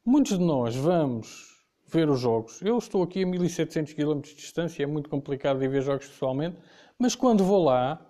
[0.05, 1.56] Muitos de nós vamos
[1.87, 2.61] ver os jogos.
[2.61, 6.57] Eu estou aqui a 1700 km de distância, é muito complicado de ver jogos pessoalmente,
[6.99, 8.05] mas quando vou lá,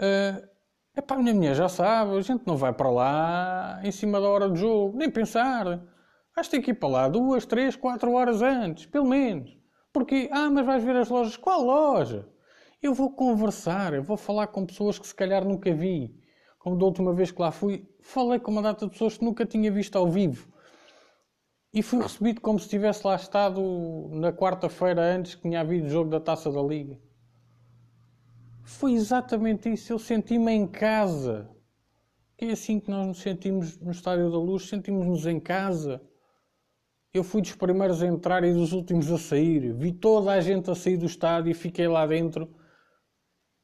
[0.00, 0.48] uh,
[0.98, 4.28] Epá, a minha mulher já sabe, a gente não vai para lá em cima da
[4.28, 5.80] hora do jogo, nem pensar.
[6.34, 9.56] Vais ter que ir para lá duas, três, quatro horas antes, pelo menos.
[9.92, 11.36] Porque, ah, mas vais ver as lojas.
[11.36, 12.28] Qual loja?
[12.82, 16.12] Eu vou conversar, eu vou falar com pessoas que se calhar nunca vi.
[16.58, 19.46] Como da última vez que lá fui, falei com uma data de pessoas que nunca
[19.46, 20.52] tinha visto ao vivo.
[21.72, 25.90] E fui recebido como se tivesse lá estado na quarta-feira antes que tinha havido o
[25.90, 26.98] jogo da Taça da Liga.
[28.62, 29.92] Foi exatamente isso.
[29.92, 31.50] Eu senti-me em casa.
[32.38, 36.00] É assim que nós nos sentimos no Estádio da Luz, sentimos-nos em casa.
[37.12, 39.72] Eu fui dos primeiros a entrar e dos últimos a sair.
[39.74, 42.54] Vi toda a gente a sair do estádio e fiquei lá dentro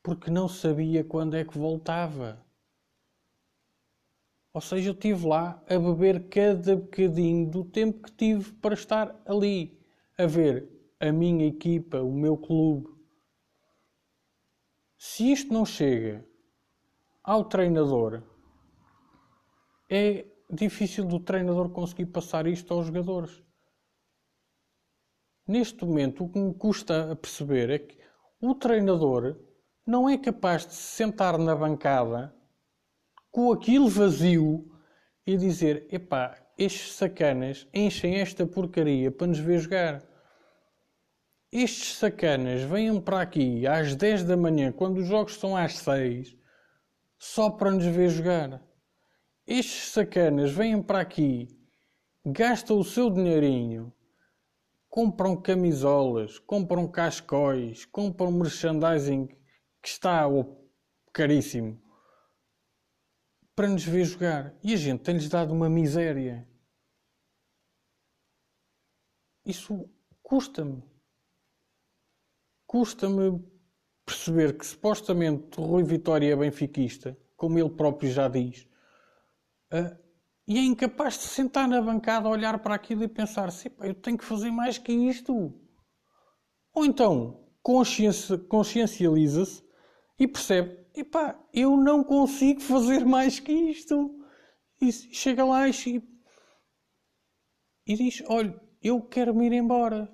[0.03, 2.44] porque não sabia quando é que voltava.
[4.55, 9.21] Ou seja, eu estive lá a beber cada bocadinho do tempo que tive para estar
[9.27, 9.77] ali,
[10.17, 12.89] a ver a minha equipa, o meu clube,
[14.97, 16.25] se isto não chega
[17.23, 18.23] ao treinador,
[19.91, 23.43] é difícil do treinador conseguir passar isto aos jogadores.
[25.47, 27.99] Neste momento, o que me custa a perceber é que
[28.41, 29.37] o treinador
[29.85, 32.35] não é capaz de se sentar na bancada
[33.35, 34.65] com aquilo vazio
[35.27, 40.15] e dizer: epá, estes sacanas enchem esta porcaria para nos ver jogar
[41.57, 46.37] estes sacanas venham para aqui às 10 da manhã, quando os jogos são às 6,
[47.17, 48.61] só para nos ver jogar.
[49.47, 51.47] Estes sacanas vêm para aqui,
[52.27, 53.93] gastam o seu dinheirinho,
[54.91, 59.29] compram camisolas, compram cascóis, compram merchandising
[59.81, 60.25] que está
[61.13, 61.81] caríssimo
[63.55, 64.55] para nos ver jogar.
[64.63, 66.49] E a gente tem-lhes dado uma miséria.
[69.45, 69.89] Isso
[70.23, 70.83] custa-me
[72.75, 73.41] custa-me
[74.05, 78.67] perceber que supostamente Rui Vitória é benfiquista, como ele próprio já diz,
[79.73, 79.97] uh,
[80.45, 84.19] e é incapaz de sentar na bancada, olhar para aquilo e pensar assim, eu tenho
[84.19, 85.55] que fazer mais que isto.
[86.75, 89.63] Ou então consciencializa-se
[90.19, 94.21] e percebe, epá, eu não consigo fazer mais que isto.
[94.81, 95.73] E chega lá e,
[97.87, 100.13] e diz, olha, eu quero me ir embora.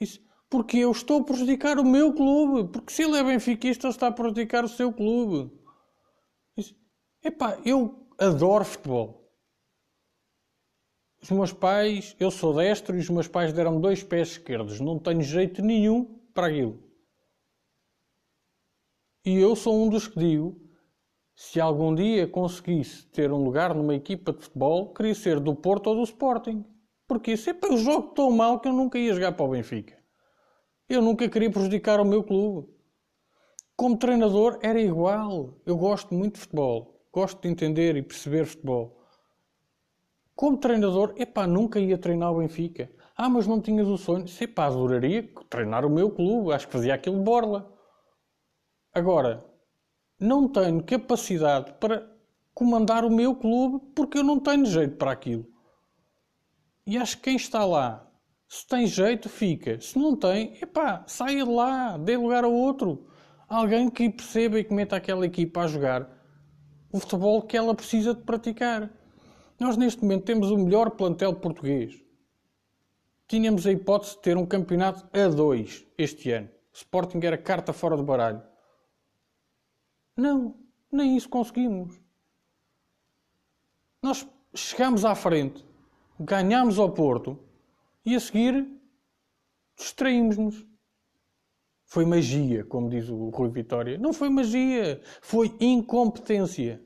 [0.00, 2.70] Isso, porque eu estou a prejudicar o meu clube.
[2.72, 5.52] Porque se ele é benfiquista, ele está a prejudicar o seu clube.
[6.56, 6.74] Isso,
[7.22, 9.22] epá, eu adoro futebol.
[11.22, 14.80] Os meus pais, eu sou destro e os meus pais deram dois pés esquerdos.
[14.80, 16.91] Não tenho jeito nenhum para aquilo.
[19.24, 20.60] E eu sou um dos que digo:
[21.34, 25.88] se algum dia conseguisse ter um lugar numa equipa de futebol, queria ser do Porto
[25.88, 26.64] ou do Sporting.
[27.06, 29.96] Porque sempre eu jogo tão mal que eu nunca ia jogar para o Benfica.
[30.88, 32.68] Eu nunca queria prejudicar o meu clube.
[33.76, 35.60] Como treinador era igual.
[35.64, 37.06] Eu gosto muito de futebol.
[37.12, 39.04] Gosto de entender e perceber futebol.
[40.34, 42.90] Como treinador, epá, nunca ia treinar o Benfica.
[43.16, 44.26] Ah, mas não tinhas o sonho.
[44.26, 46.52] Se pá, adoraria treinar o meu clube.
[46.52, 47.72] Acho que fazia aquilo de borla.
[48.94, 49.42] Agora,
[50.20, 52.06] não tenho capacidade para
[52.52, 55.46] comandar o meu clube porque eu não tenho jeito para aquilo.
[56.86, 58.06] E acho que quem está lá,
[58.46, 59.80] se tem jeito, fica.
[59.80, 63.06] Se não tem, epá, saia de lá, dê lugar a outro.
[63.48, 66.06] Alguém que perceba e que meta aquela equipa a jogar
[66.92, 68.92] o futebol que ela precisa de praticar.
[69.58, 71.94] Nós, neste momento, temos o melhor plantel português.
[73.26, 76.50] Tínhamos a hipótese de ter um campeonato a dois este ano.
[76.74, 78.51] Sporting era carta fora do baralho.
[80.16, 80.56] Não,
[80.90, 82.00] nem isso conseguimos.
[84.02, 85.64] Nós chegamos à frente,
[86.18, 87.38] ganhamos ao Porto
[88.04, 88.68] e a seguir
[89.76, 90.66] distraímos-nos.
[91.84, 93.98] Foi magia, como diz o Rui Vitória.
[93.98, 96.82] Não foi magia, foi incompetência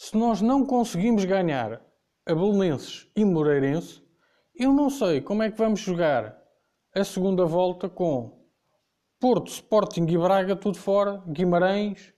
[0.00, 1.78] se nós não conseguimos ganhar
[2.24, 4.02] a Belenenses e Moreirense,
[4.54, 6.42] eu não sei como é que vamos jogar
[6.94, 8.39] a segunda volta com
[9.20, 12.14] Porto, Sporting e Braga tudo fora, Guimarães.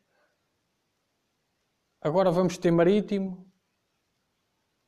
[2.01, 3.53] Agora vamos ter Marítimo.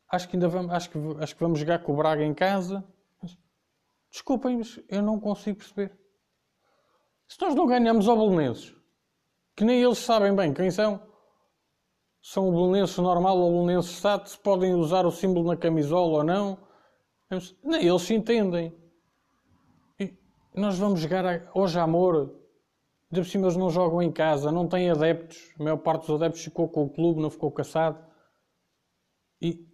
[0.09, 2.85] Acho que ainda vamos, acho que, acho que vamos jogar com o Braga em casa.
[4.13, 5.99] Desculpem, mas eu não consigo perceber.
[7.27, 8.73] Se nós não ganhamos ao Belenenses,
[9.57, 11.05] que nem eles sabem bem quem são,
[12.23, 16.59] são belenenses normal ou belenenses SAT, se podem usar o símbolo na camisola ou não.
[17.63, 18.73] Nem eles se entendem.
[20.55, 22.41] Nós vamos jogar hoje amor.
[23.11, 25.53] De por cima eles não jogam em casa, não têm adeptos.
[25.59, 27.99] A maior parte dos adeptos ficou com o clube, não ficou caçado.
[29.43, 29.69] E,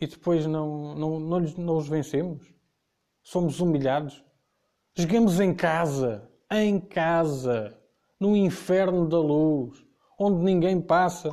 [0.00, 2.52] e depois não, não, não, não os vencemos.
[3.22, 4.24] Somos humilhados.
[4.96, 7.80] Jogamos em casa, em casa,
[8.18, 9.84] no inferno da luz,
[10.18, 11.30] onde ninguém passa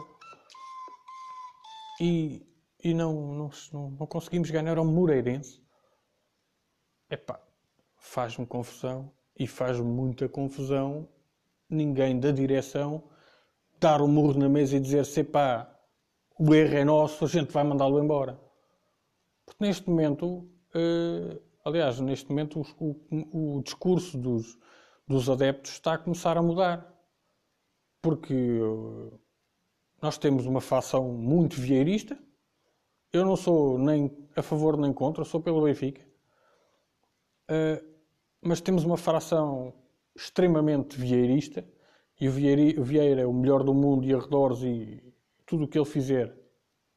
[1.99, 2.45] e,
[2.83, 5.61] e não, não, não, não conseguimos ganhar ao Moreirense,
[7.09, 7.39] epá,
[8.01, 11.07] faz-me confusão e faz-me muita confusão
[11.69, 13.03] ninguém da direção
[13.79, 15.73] dar o um murro na mesa e dizer pá,
[16.37, 18.39] o erro é nosso, a gente vai mandá-lo embora.
[19.45, 20.25] Porque neste momento,
[20.75, 24.57] uh, aliás, neste momento o, o, o discurso dos,
[25.07, 26.87] dos adeptos está a começar a mudar.
[28.01, 29.19] Porque uh,
[30.01, 32.17] nós temos uma facção muito vieirista.
[33.13, 36.05] Eu não sou nem a favor nem contra, sou pelo Benfica.
[37.49, 37.90] Uh,
[38.41, 39.73] mas temos uma fração
[40.15, 41.65] extremamente vieirista
[42.19, 45.13] e o Vieira, o Vieira é o melhor do mundo e arredores e
[45.45, 46.35] tudo o que ele fizer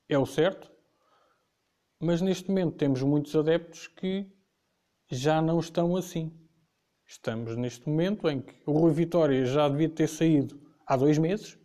[0.09, 0.71] é o certo.
[2.01, 4.31] Mas neste momento temos muitos adeptos que
[5.11, 6.33] já não estão assim.
[7.07, 11.59] Estamos neste momento em que o Rui Vitória já devia ter saído há dois meses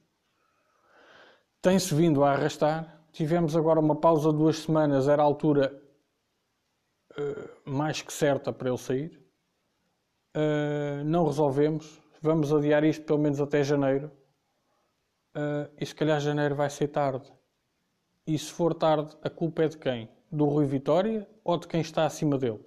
[1.62, 3.02] tem-se vindo a arrastar.
[3.12, 5.82] Tivemos agora uma pausa de duas semanas, era a altura
[7.18, 9.20] uh, mais que certa para ele sair.
[10.40, 12.02] Uh, não resolvemos.
[12.22, 14.12] Vamos adiar isto pelo menos até janeiro.
[15.36, 17.32] Uh, e se calhar janeiro vai ser tarde.
[18.26, 20.10] E se for tarde, a culpa é de quem?
[20.32, 22.60] Do Rui Vitória ou de quem está acima dele?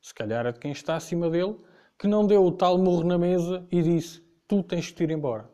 [0.00, 1.56] Se calhar é de quem está acima dele
[1.98, 5.50] que não deu o tal murro na mesa e disse: Tu tens que ir embora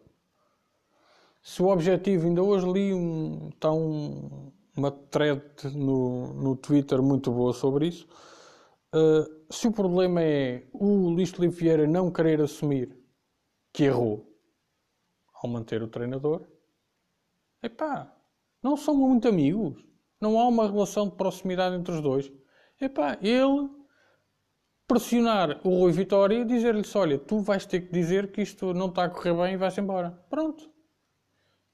[1.47, 5.41] se o objetivo, ainda hoje li um, está um, uma thread
[5.77, 8.05] no, no Twitter muito boa sobre isso.
[8.93, 12.97] Uh, se o problema é o Luís Felipe Vieira não querer assumir
[13.73, 14.27] que errou
[15.43, 16.47] ao manter o treinador,
[17.63, 18.13] epá,
[18.63, 19.85] não são muito amigos.
[20.21, 22.33] Não há uma relação de proximidade entre os dois.
[22.81, 23.69] Epá, ele
[24.87, 28.89] pressionar o Rui Vitória e dizer-lhe olha, tu vais ter que dizer que isto não
[28.89, 30.11] está a correr bem e vais embora.
[30.31, 30.71] Pronto.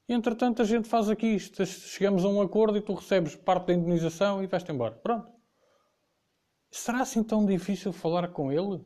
[0.08, 1.64] E entretanto a gente faz aqui isto.
[1.64, 4.94] Chegamos a um acordo e tu recebes parte da indenização e vais-te embora.
[4.94, 5.30] Pronto.
[6.72, 8.82] Será assim tão difícil falar com ele?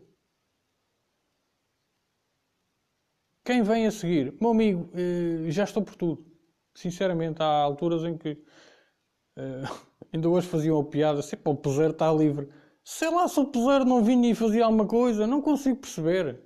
[3.44, 4.36] Quem vem a seguir?
[4.40, 6.26] Meu amigo, eh, já estou por tudo.
[6.74, 8.36] Sinceramente, há alturas em que
[9.36, 9.62] eh,
[10.12, 12.48] ainda hoje faziam a piada, se o Peseiro está livre.
[12.82, 16.42] Sei lá se o Peseiro não vinha e fazia alguma coisa, não consigo perceber.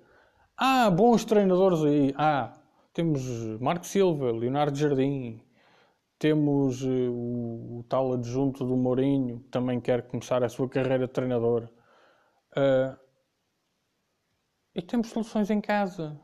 [0.57, 2.15] Há bons treinadores aí.
[2.19, 2.53] Ah,
[2.93, 3.23] temos
[3.61, 5.41] Marco Silva, Leonardo Jardim,
[6.21, 11.07] temos uh, o, o, tal adjunto do Mourinho, que também quer começar a sua carreira
[11.07, 11.67] de treinador.
[12.55, 12.95] Uh,
[14.75, 16.21] e temos soluções em casa.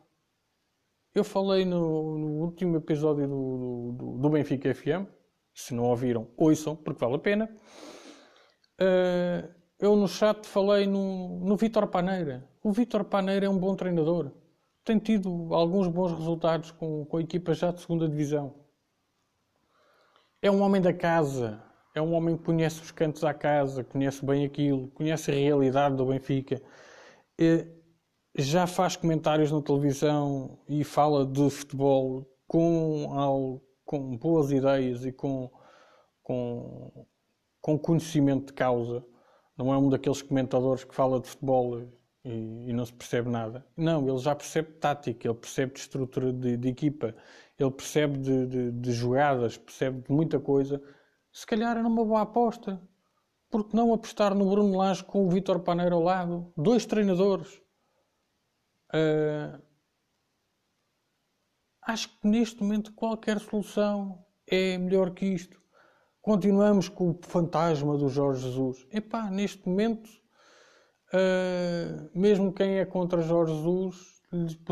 [1.14, 5.08] Eu falei no, no último episódio do, do, do, Benfica FM.
[5.54, 7.56] Se não ouviram, ouçam, porque vale a pena.
[8.78, 9.48] Uh,
[9.80, 12.46] eu no chat falei no, no Vítor Paneira.
[12.62, 14.30] O Vítor Paneira é um bom treinador.
[14.84, 18.65] Tem tido alguns bons resultados com, com a equipa já de segunda divisão.
[20.42, 21.62] É um homem da casa.
[21.94, 25.96] É um homem que conhece os cantos à casa, conhece bem aquilo, conhece a realidade
[25.96, 26.60] do Benfica.
[27.38, 27.66] E,
[28.38, 35.50] já faz comentários na televisão e fala de futebol com, com boas ideias e com,
[36.22, 37.06] com,
[37.62, 39.04] com conhecimento de causa.
[39.56, 41.80] Não é um daqueles comentadores que fala de futebol
[42.24, 43.64] e, e não se percebe nada.
[43.74, 47.14] Não, ele já percebe tática, ele percebe de estrutura de, de equipa,
[47.58, 50.82] ele percebe de, de, de, jogadas, percebe de muita coisa.
[51.32, 52.80] Se calhar era uma boa aposta.
[53.48, 56.52] Porque não apostar no Bruno Lage com o Vítor Paneiro ao lado?
[56.56, 57.62] Dois treinadores
[58.94, 59.60] Uh,
[61.82, 65.60] acho que neste momento qualquer solução é melhor que isto.
[66.22, 68.86] Continuamos com o fantasma do Jorge Jesus.
[68.92, 70.08] Epá, neste momento,
[71.12, 74.22] uh, mesmo quem é contra Jorge Jesus,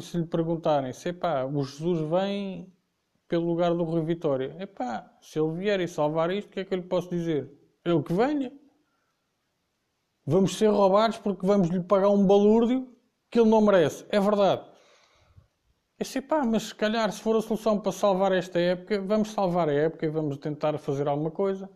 [0.00, 2.72] se lhe perguntarem se epá, o Jesus vem
[3.28, 4.56] pelo lugar do Rui Vitória.
[4.60, 7.50] Epá, se ele vier e salvar isto, o que é que eu lhe posso dizer?
[7.84, 8.52] Ele que venha.
[10.26, 12.94] Vamos ser roubados porque vamos lhe pagar um balúrdio
[13.30, 14.06] que ele não merece.
[14.08, 14.64] É verdade.
[15.98, 19.30] Eu sei, pá, mas se calhar se for a solução para salvar esta época, vamos
[19.30, 21.70] salvar a época e vamos tentar fazer alguma coisa.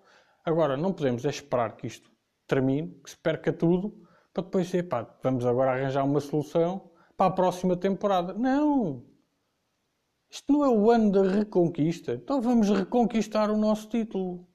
[0.45, 2.11] Agora, não podemos é esperar que isto
[2.47, 3.95] termine, que se perca tudo,
[4.33, 8.33] para depois dizer, pá, vamos agora arranjar uma solução para a próxima temporada.
[8.33, 9.08] Não!
[10.31, 12.13] Isto não é o ano da reconquista.
[12.13, 14.47] Então vamos reconquistar o nosso título.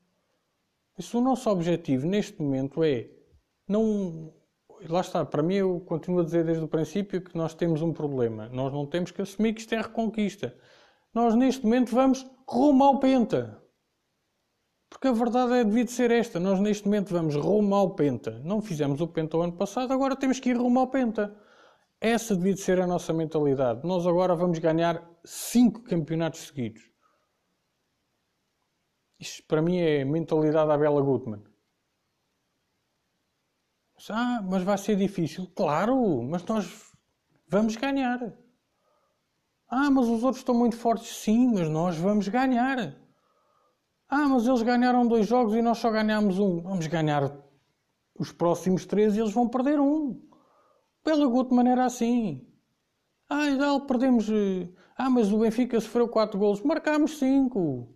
[0.98, 3.10] Isso, o nosso objetivo neste momento é
[3.68, 4.34] não
[4.90, 7.94] lá está, para mim eu continuo a dizer desde o princípio que nós temos um
[7.94, 8.50] problema.
[8.50, 10.56] Nós não temos que assumir que isto é reconquista.
[11.14, 13.62] Nós neste momento vamos rumo ao penta.
[14.90, 16.40] Porque a verdade é devia ser esta.
[16.40, 18.40] Nós neste momento vamos rumo ao penta.
[18.44, 21.36] Não fizemos o penta o ano passado, agora temos que ir rumo ao penta.
[22.04, 23.88] Essa devia ser a nossa mentalidade.
[23.88, 26.84] Nós agora vamos ganhar cinco campeonatos seguidos.
[29.18, 31.42] Isto para mim é mentalidade da Bela Gutmann.
[34.10, 35.50] Ah, mas vai ser difícil.
[35.56, 36.92] Claro, mas nós
[37.48, 38.20] vamos ganhar.
[39.70, 41.08] Ah, mas os outros estão muito fortes.
[41.08, 42.98] Sim, mas nós vamos ganhar.
[44.10, 46.64] Ah, mas eles ganharam dois jogos e nós só ganhamos um.
[46.64, 47.34] Vamos ganhar
[48.20, 50.33] os próximos três e eles vão perder um.
[51.04, 52.48] Pela Guto maneira assim.
[53.30, 54.30] Ah, Idal, perdemos.
[54.30, 56.62] Eh, ah, mas o Benfica sofreu quatro golos.
[56.62, 57.94] Marcámos cinco.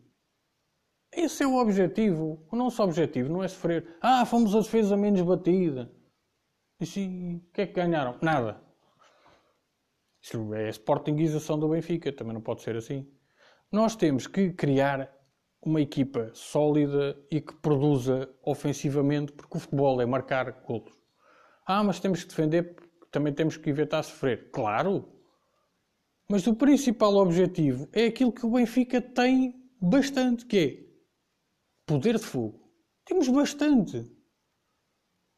[1.12, 2.46] Esse é o objetivo.
[2.52, 3.98] O nosso objetivo não é sofrer.
[4.02, 5.92] Ah, fomos a defesa menos batida.
[6.80, 8.18] E sim, o que é que ganharam?
[8.22, 8.62] Nada.
[10.22, 13.08] Isso é a sportingização do Benfica, também não pode ser assim.
[13.72, 15.10] Nós temos que criar
[15.62, 20.92] uma equipa sólida e que produza ofensivamente, porque o futebol é marcar golos.
[21.66, 22.76] Ah, mas temos que defender,
[23.18, 24.52] também temos que evitar sofrer.
[24.52, 25.12] Claro!
[26.30, 30.88] Mas o principal objetivo é aquilo que o Benfica tem bastante, que é
[31.88, 32.72] poder de fogo.
[33.06, 34.06] Temos bastante.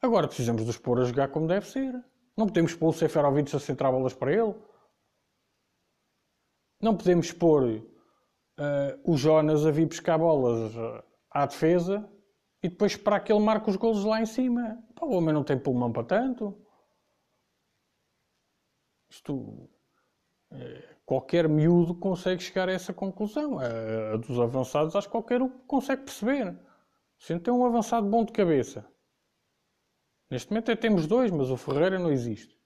[0.02, 1.94] Agora precisamos de os pôr a jogar como deve ser.
[2.36, 4.54] Não podemos pôr o Seferovic a centrar bolas para ele.
[6.82, 7.82] Não podemos pôr uh,
[9.04, 12.06] o Jonas a vir pescar bolas uh, à defesa
[12.62, 14.82] e depois esperar que ele marque os golos lá em cima.
[14.94, 16.58] Pá, o homem não tem pulmão para tanto.
[19.10, 19.34] Isto.
[20.52, 23.58] Uh, qualquer miúdo consegue chegar a essa conclusão.
[23.58, 26.56] A, dos avançados, acho que qualquer um consegue perceber.
[27.18, 28.88] Se tem um avançado bom de cabeça
[30.30, 32.56] Neste momento até temos dois, mas o Ferreira não existe.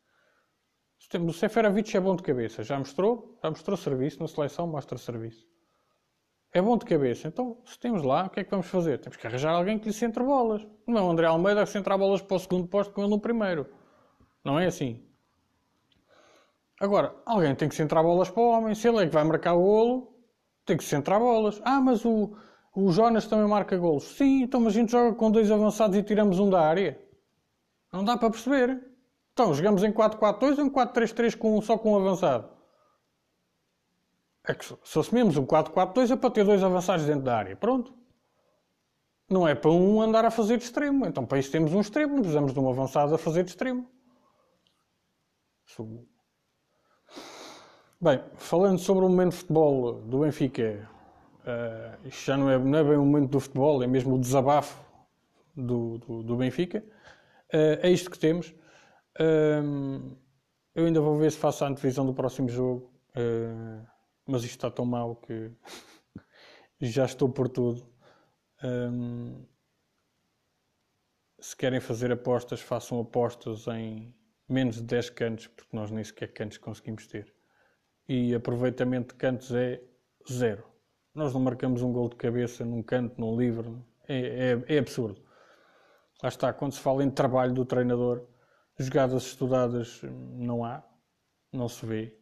[1.19, 2.63] O Seferovic é bom de cabeça.
[2.63, 3.39] Já mostrou?
[3.43, 5.47] Já mostrou serviço na seleção, mostra serviço.
[6.53, 7.27] É bom de cabeça.
[7.27, 8.99] Então, se temos lá, o que é que vamos fazer?
[8.99, 10.65] Temos que arranjar alguém que lhe centre bolas.
[10.87, 13.19] Não é o André Almeida que centra bolas para o segundo posto com ele no
[13.19, 13.67] primeiro.
[14.45, 15.03] Não é assim.
[16.85, 18.75] Agora, alguém tem que centrar bolas para o homem.
[18.75, 20.15] Se ele é que vai marcar o golo,
[20.67, 21.59] tem que centrar bolas.
[21.65, 22.37] Ah, mas o,
[22.77, 24.05] o Jonas também marca golos.
[24.05, 27.01] Sim, então mas a gente joga com dois avançados e tiramos um da área.
[27.91, 28.87] Não dá para perceber.
[29.33, 32.51] Então, jogamos em 4-4-2 ou em 4-3-3 com, só com um avançado?
[34.47, 37.57] É que se assumimos um 4-4-2 é para ter dois avançados dentro da área.
[37.57, 37.95] Pronto.
[39.31, 41.07] Não é para um andar a fazer de extremo.
[41.07, 42.13] Então, para isso temos um extremo.
[42.13, 43.89] Não precisamos de um avançado a fazer de extremo.
[48.05, 50.91] Bem, falando sobre o momento de futebol do Benfica,
[51.41, 54.19] uh, isto já não é, não é bem o momento do futebol, é mesmo o
[54.21, 54.79] desabafo
[55.57, 56.85] do, do, do Benfica.
[57.49, 58.55] Uh, é isto que temos.
[59.19, 60.19] Uh,
[60.75, 63.87] eu ainda vou ver se faço a antevisão do próximo jogo, uh,
[64.27, 65.51] mas isto está tão mal que
[66.83, 67.91] já estou por tudo.
[71.39, 74.15] Se querem fazer apostas, façam apostas em
[74.47, 77.34] menos de 10 cantos, porque nós nem sequer cantos conseguimos ter.
[78.09, 79.83] E aproveitamento de cantos é
[80.31, 80.65] zero.
[81.15, 83.75] Nós não marcamos um gol de cabeça num canto, num livre.
[84.09, 85.23] É, é, é absurdo.
[86.23, 88.27] Lá está, quando se fala em trabalho do treinador,
[88.79, 90.83] jogadas estudadas não há,
[91.53, 92.19] não se vê,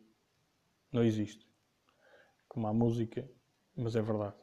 [0.92, 1.48] não existe.
[2.48, 3.28] Como há música,
[3.76, 4.36] mas é verdade.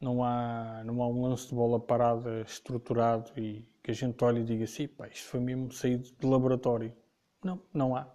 [0.00, 4.42] Não há, não há um lance de bola parada estruturado e que a gente olhe
[4.42, 6.94] e diga assim, pá, isto foi mesmo saído de laboratório.
[7.42, 8.12] Não, não há.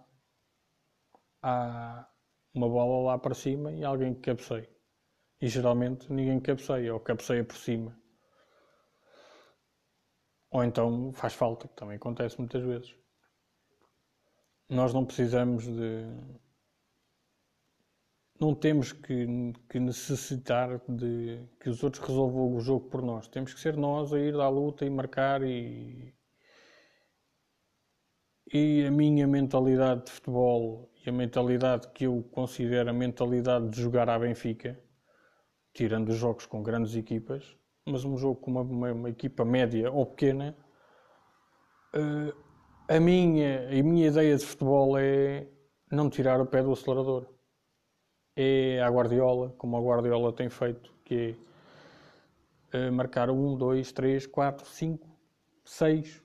[1.42, 2.08] Há
[2.54, 4.68] uma bola lá para cima e alguém que cabeceia.
[5.40, 7.96] E geralmente ninguém cabeceia, ou cabeceia por cima.
[10.50, 12.94] Ou então faz falta, que também acontece muitas vezes.
[14.68, 16.04] Nós não precisamos de.
[18.38, 19.26] Não temos que,
[19.68, 23.28] que, necessitar de que os outros resolvam o jogo por nós.
[23.28, 26.14] Temos que ser nós a ir à luta e marcar e.
[28.52, 33.80] E a minha mentalidade de futebol e a mentalidade que eu considero a mentalidade de
[33.80, 34.78] jogar à Benfica,
[35.74, 39.90] tirando os jogos com grandes equipas, mas um jogo com uma, uma, uma equipa média
[39.90, 40.56] ou pequena,
[41.94, 42.32] uh,
[42.88, 45.48] a, minha, a minha ideia de futebol é
[45.90, 47.26] não tirar o pé do acelerador.
[48.36, 51.36] É a Guardiola, como a Guardiola tem feito, que
[52.72, 55.08] é uh, marcar um, dois, três, quatro, cinco,
[55.64, 56.22] seis.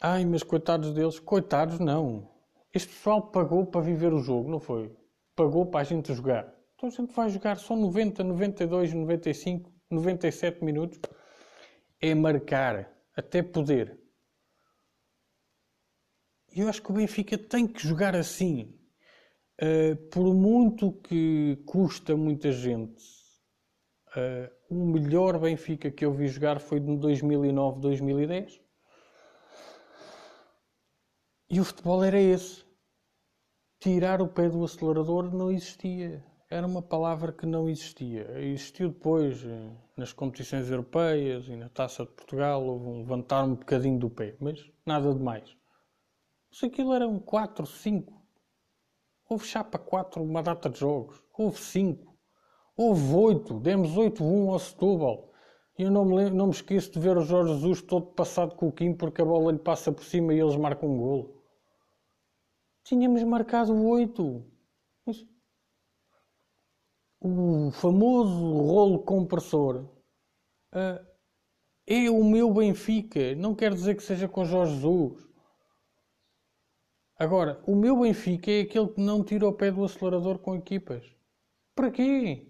[0.00, 1.18] Ai, mas coitados deles.
[1.18, 2.33] Coitados, não.
[2.74, 4.92] Este pessoal pagou para viver o jogo, não foi?
[5.36, 6.52] Pagou para a gente jogar.
[6.74, 10.98] Então a gente vai jogar só 90, 92, 95, 97 minutos.
[12.00, 13.96] É marcar, até poder.
[16.52, 18.76] E eu acho que o Benfica tem que jogar assim.
[19.62, 23.04] Uh, por muito que custa muita gente,
[24.16, 28.60] uh, o melhor Benfica que eu vi jogar foi de 2009, 2010.
[31.48, 32.63] E o futebol era esse.
[33.84, 38.26] Tirar o pé do acelerador não existia era uma palavra que não existia.
[38.40, 43.54] Existiu depois eh, nas competições europeias e na Taça de Portugal, houve um levantar um
[43.54, 45.54] bocadinho do pé, mas nada de mais.
[46.50, 48.10] Se aquilo era um 4, 5,
[49.28, 52.16] houve chapa 4 uma data de jogos, houve 5,
[52.78, 55.30] houve 8, demos 8-1 ao Setúbal.
[55.78, 58.54] E eu não me, lembro, não me esqueço de ver o Jorge Jesus todo passado
[58.54, 61.43] com o Kim porque a bola lhe passa por cima e eles marcam um golo.
[62.84, 64.44] Tínhamos marcado 8.
[65.06, 65.26] Mas
[67.18, 69.88] o famoso rolo compressor
[70.74, 71.06] uh,
[71.86, 73.34] é o meu Benfica.
[73.34, 75.26] Não quer dizer que seja com Jorge Jesus.
[77.16, 81.02] Agora, o meu Benfica é aquele que não tira o pé do acelerador com equipas.
[81.74, 82.46] Para quê?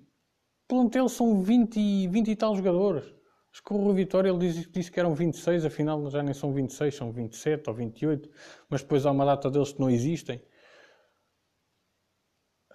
[0.67, 3.14] Plantel são 20, 20 e tal jogadores.
[3.55, 6.53] Acho que o Rui Vitória ele disse, disse, que eram 26, afinal já nem são
[6.53, 8.29] 26, são 27 ou 28.
[8.69, 10.43] Mas depois há uma data deles que não existem.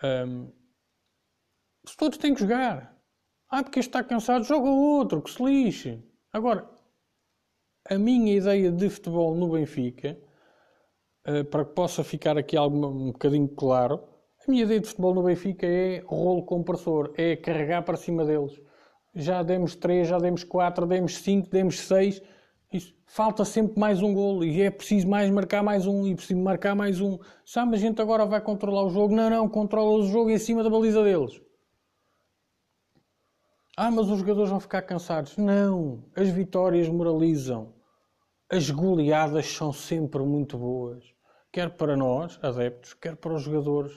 [0.01, 0.49] Um,
[1.97, 2.97] todos têm que jogar.
[3.49, 6.01] Ah, porque este está cansado, joga outro, que se lixe.
[6.32, 6.69] Agora,
[7.89, 10.17] a minha ideia de futebol no Benfica,
[11.27, 14.07] uh, para que possa ficar aqui algo, um bocadinho claro,
[14.47, 18.68] a minha ideia de futebol no Benfica é rolo compressor, é carregar para cima deles.
[19.20, 22.22] Já demos 3, já demos 4, demos 5, demos 6.
[22.72, 22.95] Isso.
[23.05, 26.74] Falta sempre mais um golo e é preciso mais marcar mais um e preciso marcar
[26.74, 27.20] mais um.
[27.43, 29.13] Sabe, a gente agora vai controlar o jogo.
[29.13, 31.41] Não, não, controla o jogo em cima da baliza deles.
[33.76, 35.36] Ah, mas os jogadores vão ficar cansados.
[35.36, 37.74] Não, as vitórias moralizam.
[38.49, 41.03] As goleadas são sempre muito boas.
[41.51, 43.93] Quer para nós, adeptos, quer para os jogadores.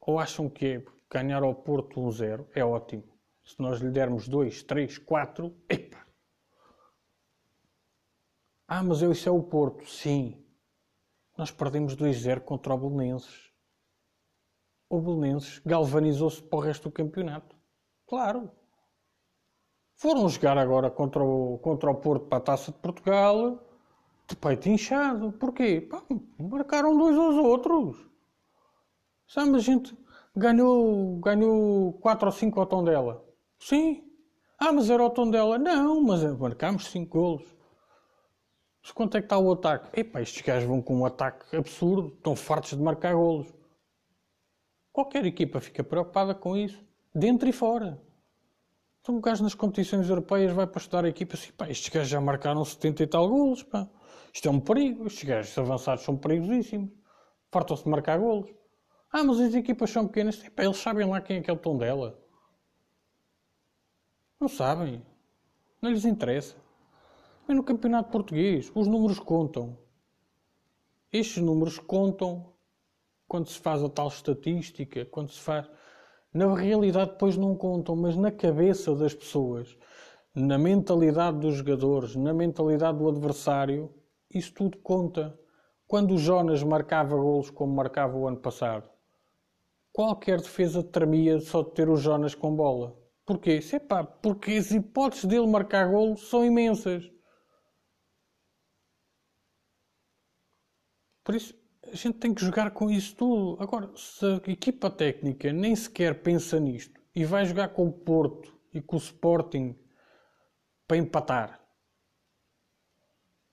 [0.00, 3.15] Ou acham que é ganhar ao Porto 1-0 é ótimo.
[3.46, 6.04] Se nós lhe dermos 2, 3, 4, epa!
[8.66, 9.88] Ah, mas isso é o Porto.
[9.88, 10.44] Sim.
[11.38, 13.52] Nós perdemos 2-0 contra o Belenenses.
[14.90, 17.54] O Belenenses galvanizou-se para o resto do campeonato.
[18.08, 18.50] Claro.
[19.94, 23.62] Foram jogar agora contra o, contra o Porto para a Taça de Portugal
[24.28, 25.30] de peito inchado.
[25.32, 25.82] Porquê?
[25.82, 26.02] Pá,
[26.36, 28.10] marcaram dois aos outros.
[29.28, 29.96] Sabe, a gente
[30.34, 33.25] ganhou, ganhou 4 ou 5 ao tom dela.
[33.58, 34.04] Sim.
[34.58, 35.58] Ah, mas era o tom dela.
[35.58, 37.56] Não, mas marcámos 5 golos.
[38.82, 40.00] Mas quanto é que está o ataque?
[40.00, 42.14] Epá, estes gajos vão com um ataque absurdo.
[42.16, 43.52] Estão fartos de marcar golos.
[44.92, 46.82] Qualquer equipa fica preocupada com isso.
[47.14, 48.00] Dentro e fora.
[49.00, 52.08] Então um gajo nas competições europeias vai para estudar a equipa assim, pá, estes gajos
[52.08, 53.88] já marcaram 70 e tal golos, pá.
[54.32, 55.06] Isto é um perigo.
[55.06, 56.90] Estes gajos avançados são perigosíssimos.
[57.50, 58.50] Fartam-se de marcar golos.
[59.12, 60.42] Ah, mas as equipas são pequenas.
[60.44, 62.18] Epá, eles sabem lá quem é que é o tom dela.
[64.38, 65.02] Não sabem.
[65.80, 66.56] Não lhes interessa.
[67.48, 69.78] Mas no campeonato português, os números contam.
[71.10, 72.52] Estes números contam
[73.26, 75.66] quando se faz a tal estatística, quando se faz.
[76.34, 79.74] Na realidade, depois não contam, mas na cabeça das pessoas,
[80.34, 83.94] na mentalidade dos jogadores, na mentalidade do adversário,
[84.30, 85.38] isso tudo conta.
[85.86, 88.90] Quando o Jonas marcava golos como marcava o ano passado,
[89.92, 93.05] qualquer defesa tremia só de ter o Jonas com bola.
[93.26, 93.60] Porquê?
[93.60, 97.10] Sepá, porque as hipóteses dele marcar golos são imensas.
[101.24, 101.52] Por isso,
[101.82, 103.60] a gente tem que jogar com isso tudo.
[103.60, 108.56] Agora, se a equipa técnica nem sequer pensa nisto e vai jogar com o Porto
[108.72, 109.76] e com o Sporting
[110.86, 111.60] para empatar,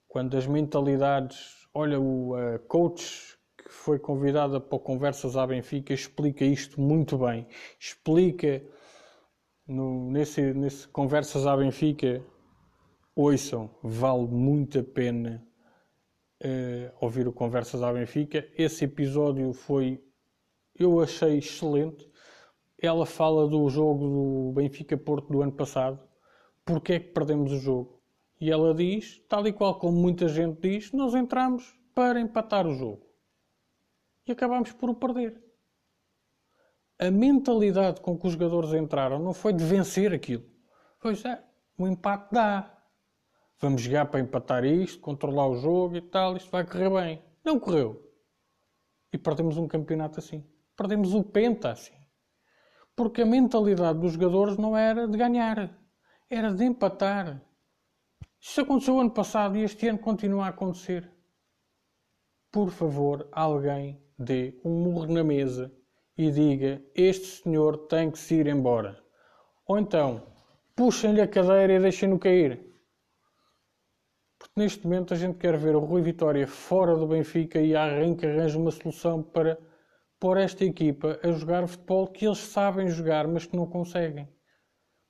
[0.06, 1.66] quando as mentalidades.
[1.74, 2.36] Olha, o
[2.68, 7.48] coach que foi convidada para Conversas à Benfica explica isto muito bem.
[7.80, 8.64] Explica
[9.66, 12.24] no, nesse, nesse Conversas à Benfica.
[13.16, 15.46] Ouçam, vale muito a pena
[16.42, 18.46] uh, ouvir o Conversas à Benfica.
[18.56, 20.02] Esse episódio foi,
[20.74, 22.10] eu achei excelente.
[22.78, 26.00] Ela fala do jogo do Benfica Porto do ano passado.
[26.64, 28.02] Porque é que perdemos o jogo?
[28.40, 32.74] E ela diz, tal e qual como muita gente diz, nós entramos para empatar o
[32.74, 33.06] jogo.
[34.26, 35.43] E acabamos por o perder.
[37.04, 40.42] A mentalidade com que os jogadores entraram não foi de vencer aquilo.
[40.98, 41.44] Pois é,
[41.76, 42.82] o empate dá.
[43.60, 47.22] Vamos jogar para empatar isto, controlar o jogo e tal, isto vai correr bem.
[47.44, 48.10] Não correu.
[49.12, 50.48] E perdemos um campeonato assim.
[50.74, 51.92] Perdemos o penta assim.
[52.96, 55.78] Porque a mentalidade dos jogadores não era de ganhar,
[56.30, 57.38] era de empatar.
[58.40, 61.12] Isso aconteceu ano passado e este ano continua a acontecer.
[62.50, 65.70] Por favor, alguém dê um murro na mesa
[66.16, 69.02] e diga: Este senhor tem que se ir embora.
[69.66, 70.22] Ou então,
[70.76, 72.74] puxem-lhe a cadeira e deixem-no cair.
[74.38, 77.84] Porque neste momento a gente quer ver o Rui Vitória fora do Benfica e a
[77.84, 79.58] Arranca arranja uma solução para
[80.20, 84.28] pôr esta equipa a jogar futebol que eles sabem jogar, mas que não conseguem.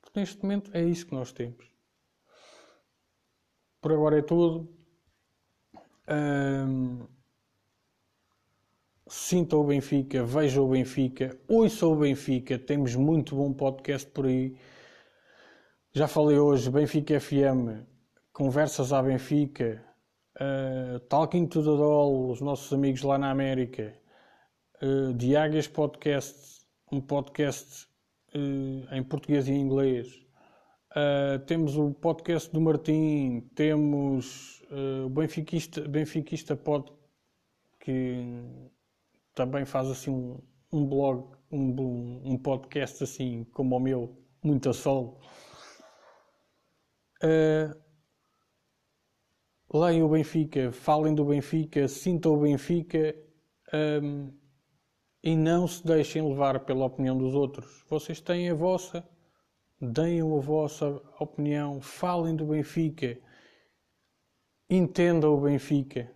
[0.00, 1.72] Porque neste momento é isso que nós temos.
[3.80, 4.72] Por agora é tudo.
[6.08, 7.06] Um,
[9.06, 14.56] sinta o Benfica, veja o Benfica, ouça o Benfica, temos muito bom podcast por aí.
[15.92, 17.86] Já falei hoje, Benfica FM,
[18.32, 19.84] Conversas à Benfica,
[20.36, 23.94] uh, Talking to the Doll, os nossos amigos lá na América,
[24.82, 27.86] uh, Diagas Podcast, um podcast
[28.34, 30.24] uh, em português e em inglês,
[30.94, 36.88] Uh, temos o podcast do Martim, temos uh, o Benfiquista, Benfiquista Pod,
[37.80, 38.70] que
[39.34, 44.72] também faz assim um, um blog, um, um, podcast assim como o meu, muito a
[44.72, 45.20] sol.
[47.22, 47.74] Uh,
[49.72, 53.14] leiam o Benfica, falem do Benfica, sintam o Benfica
[54.02, 54.32] um,
[55.22, 57.84] e não se deixem levar pela opinião dos outros.
[57.88, 59.06] Vocês têm a vossa
[59.92, 60.86] deem a vossa
[61.18, 63.18] opinião, falem do Benfica,
[64.68, 66.10] entendam o Benfica,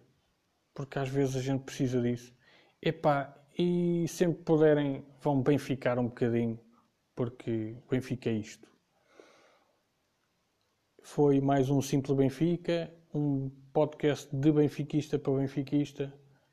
[0.75, 2.35] porque às vezes a gente precisa disso.
[2.81, 6.61] Epá, e sempre puderem, vão benficar um bocadinho,
[7.15, 8.69] porque o Benfica é isto.
[11.03, 16.13] Foi mais um Simples Benfica, um podcast de benfiquista para benfiquista.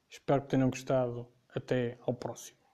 [0.10, 1.28] Espero que tenham gostado.
[1.54, 2.65] Até ao próximo.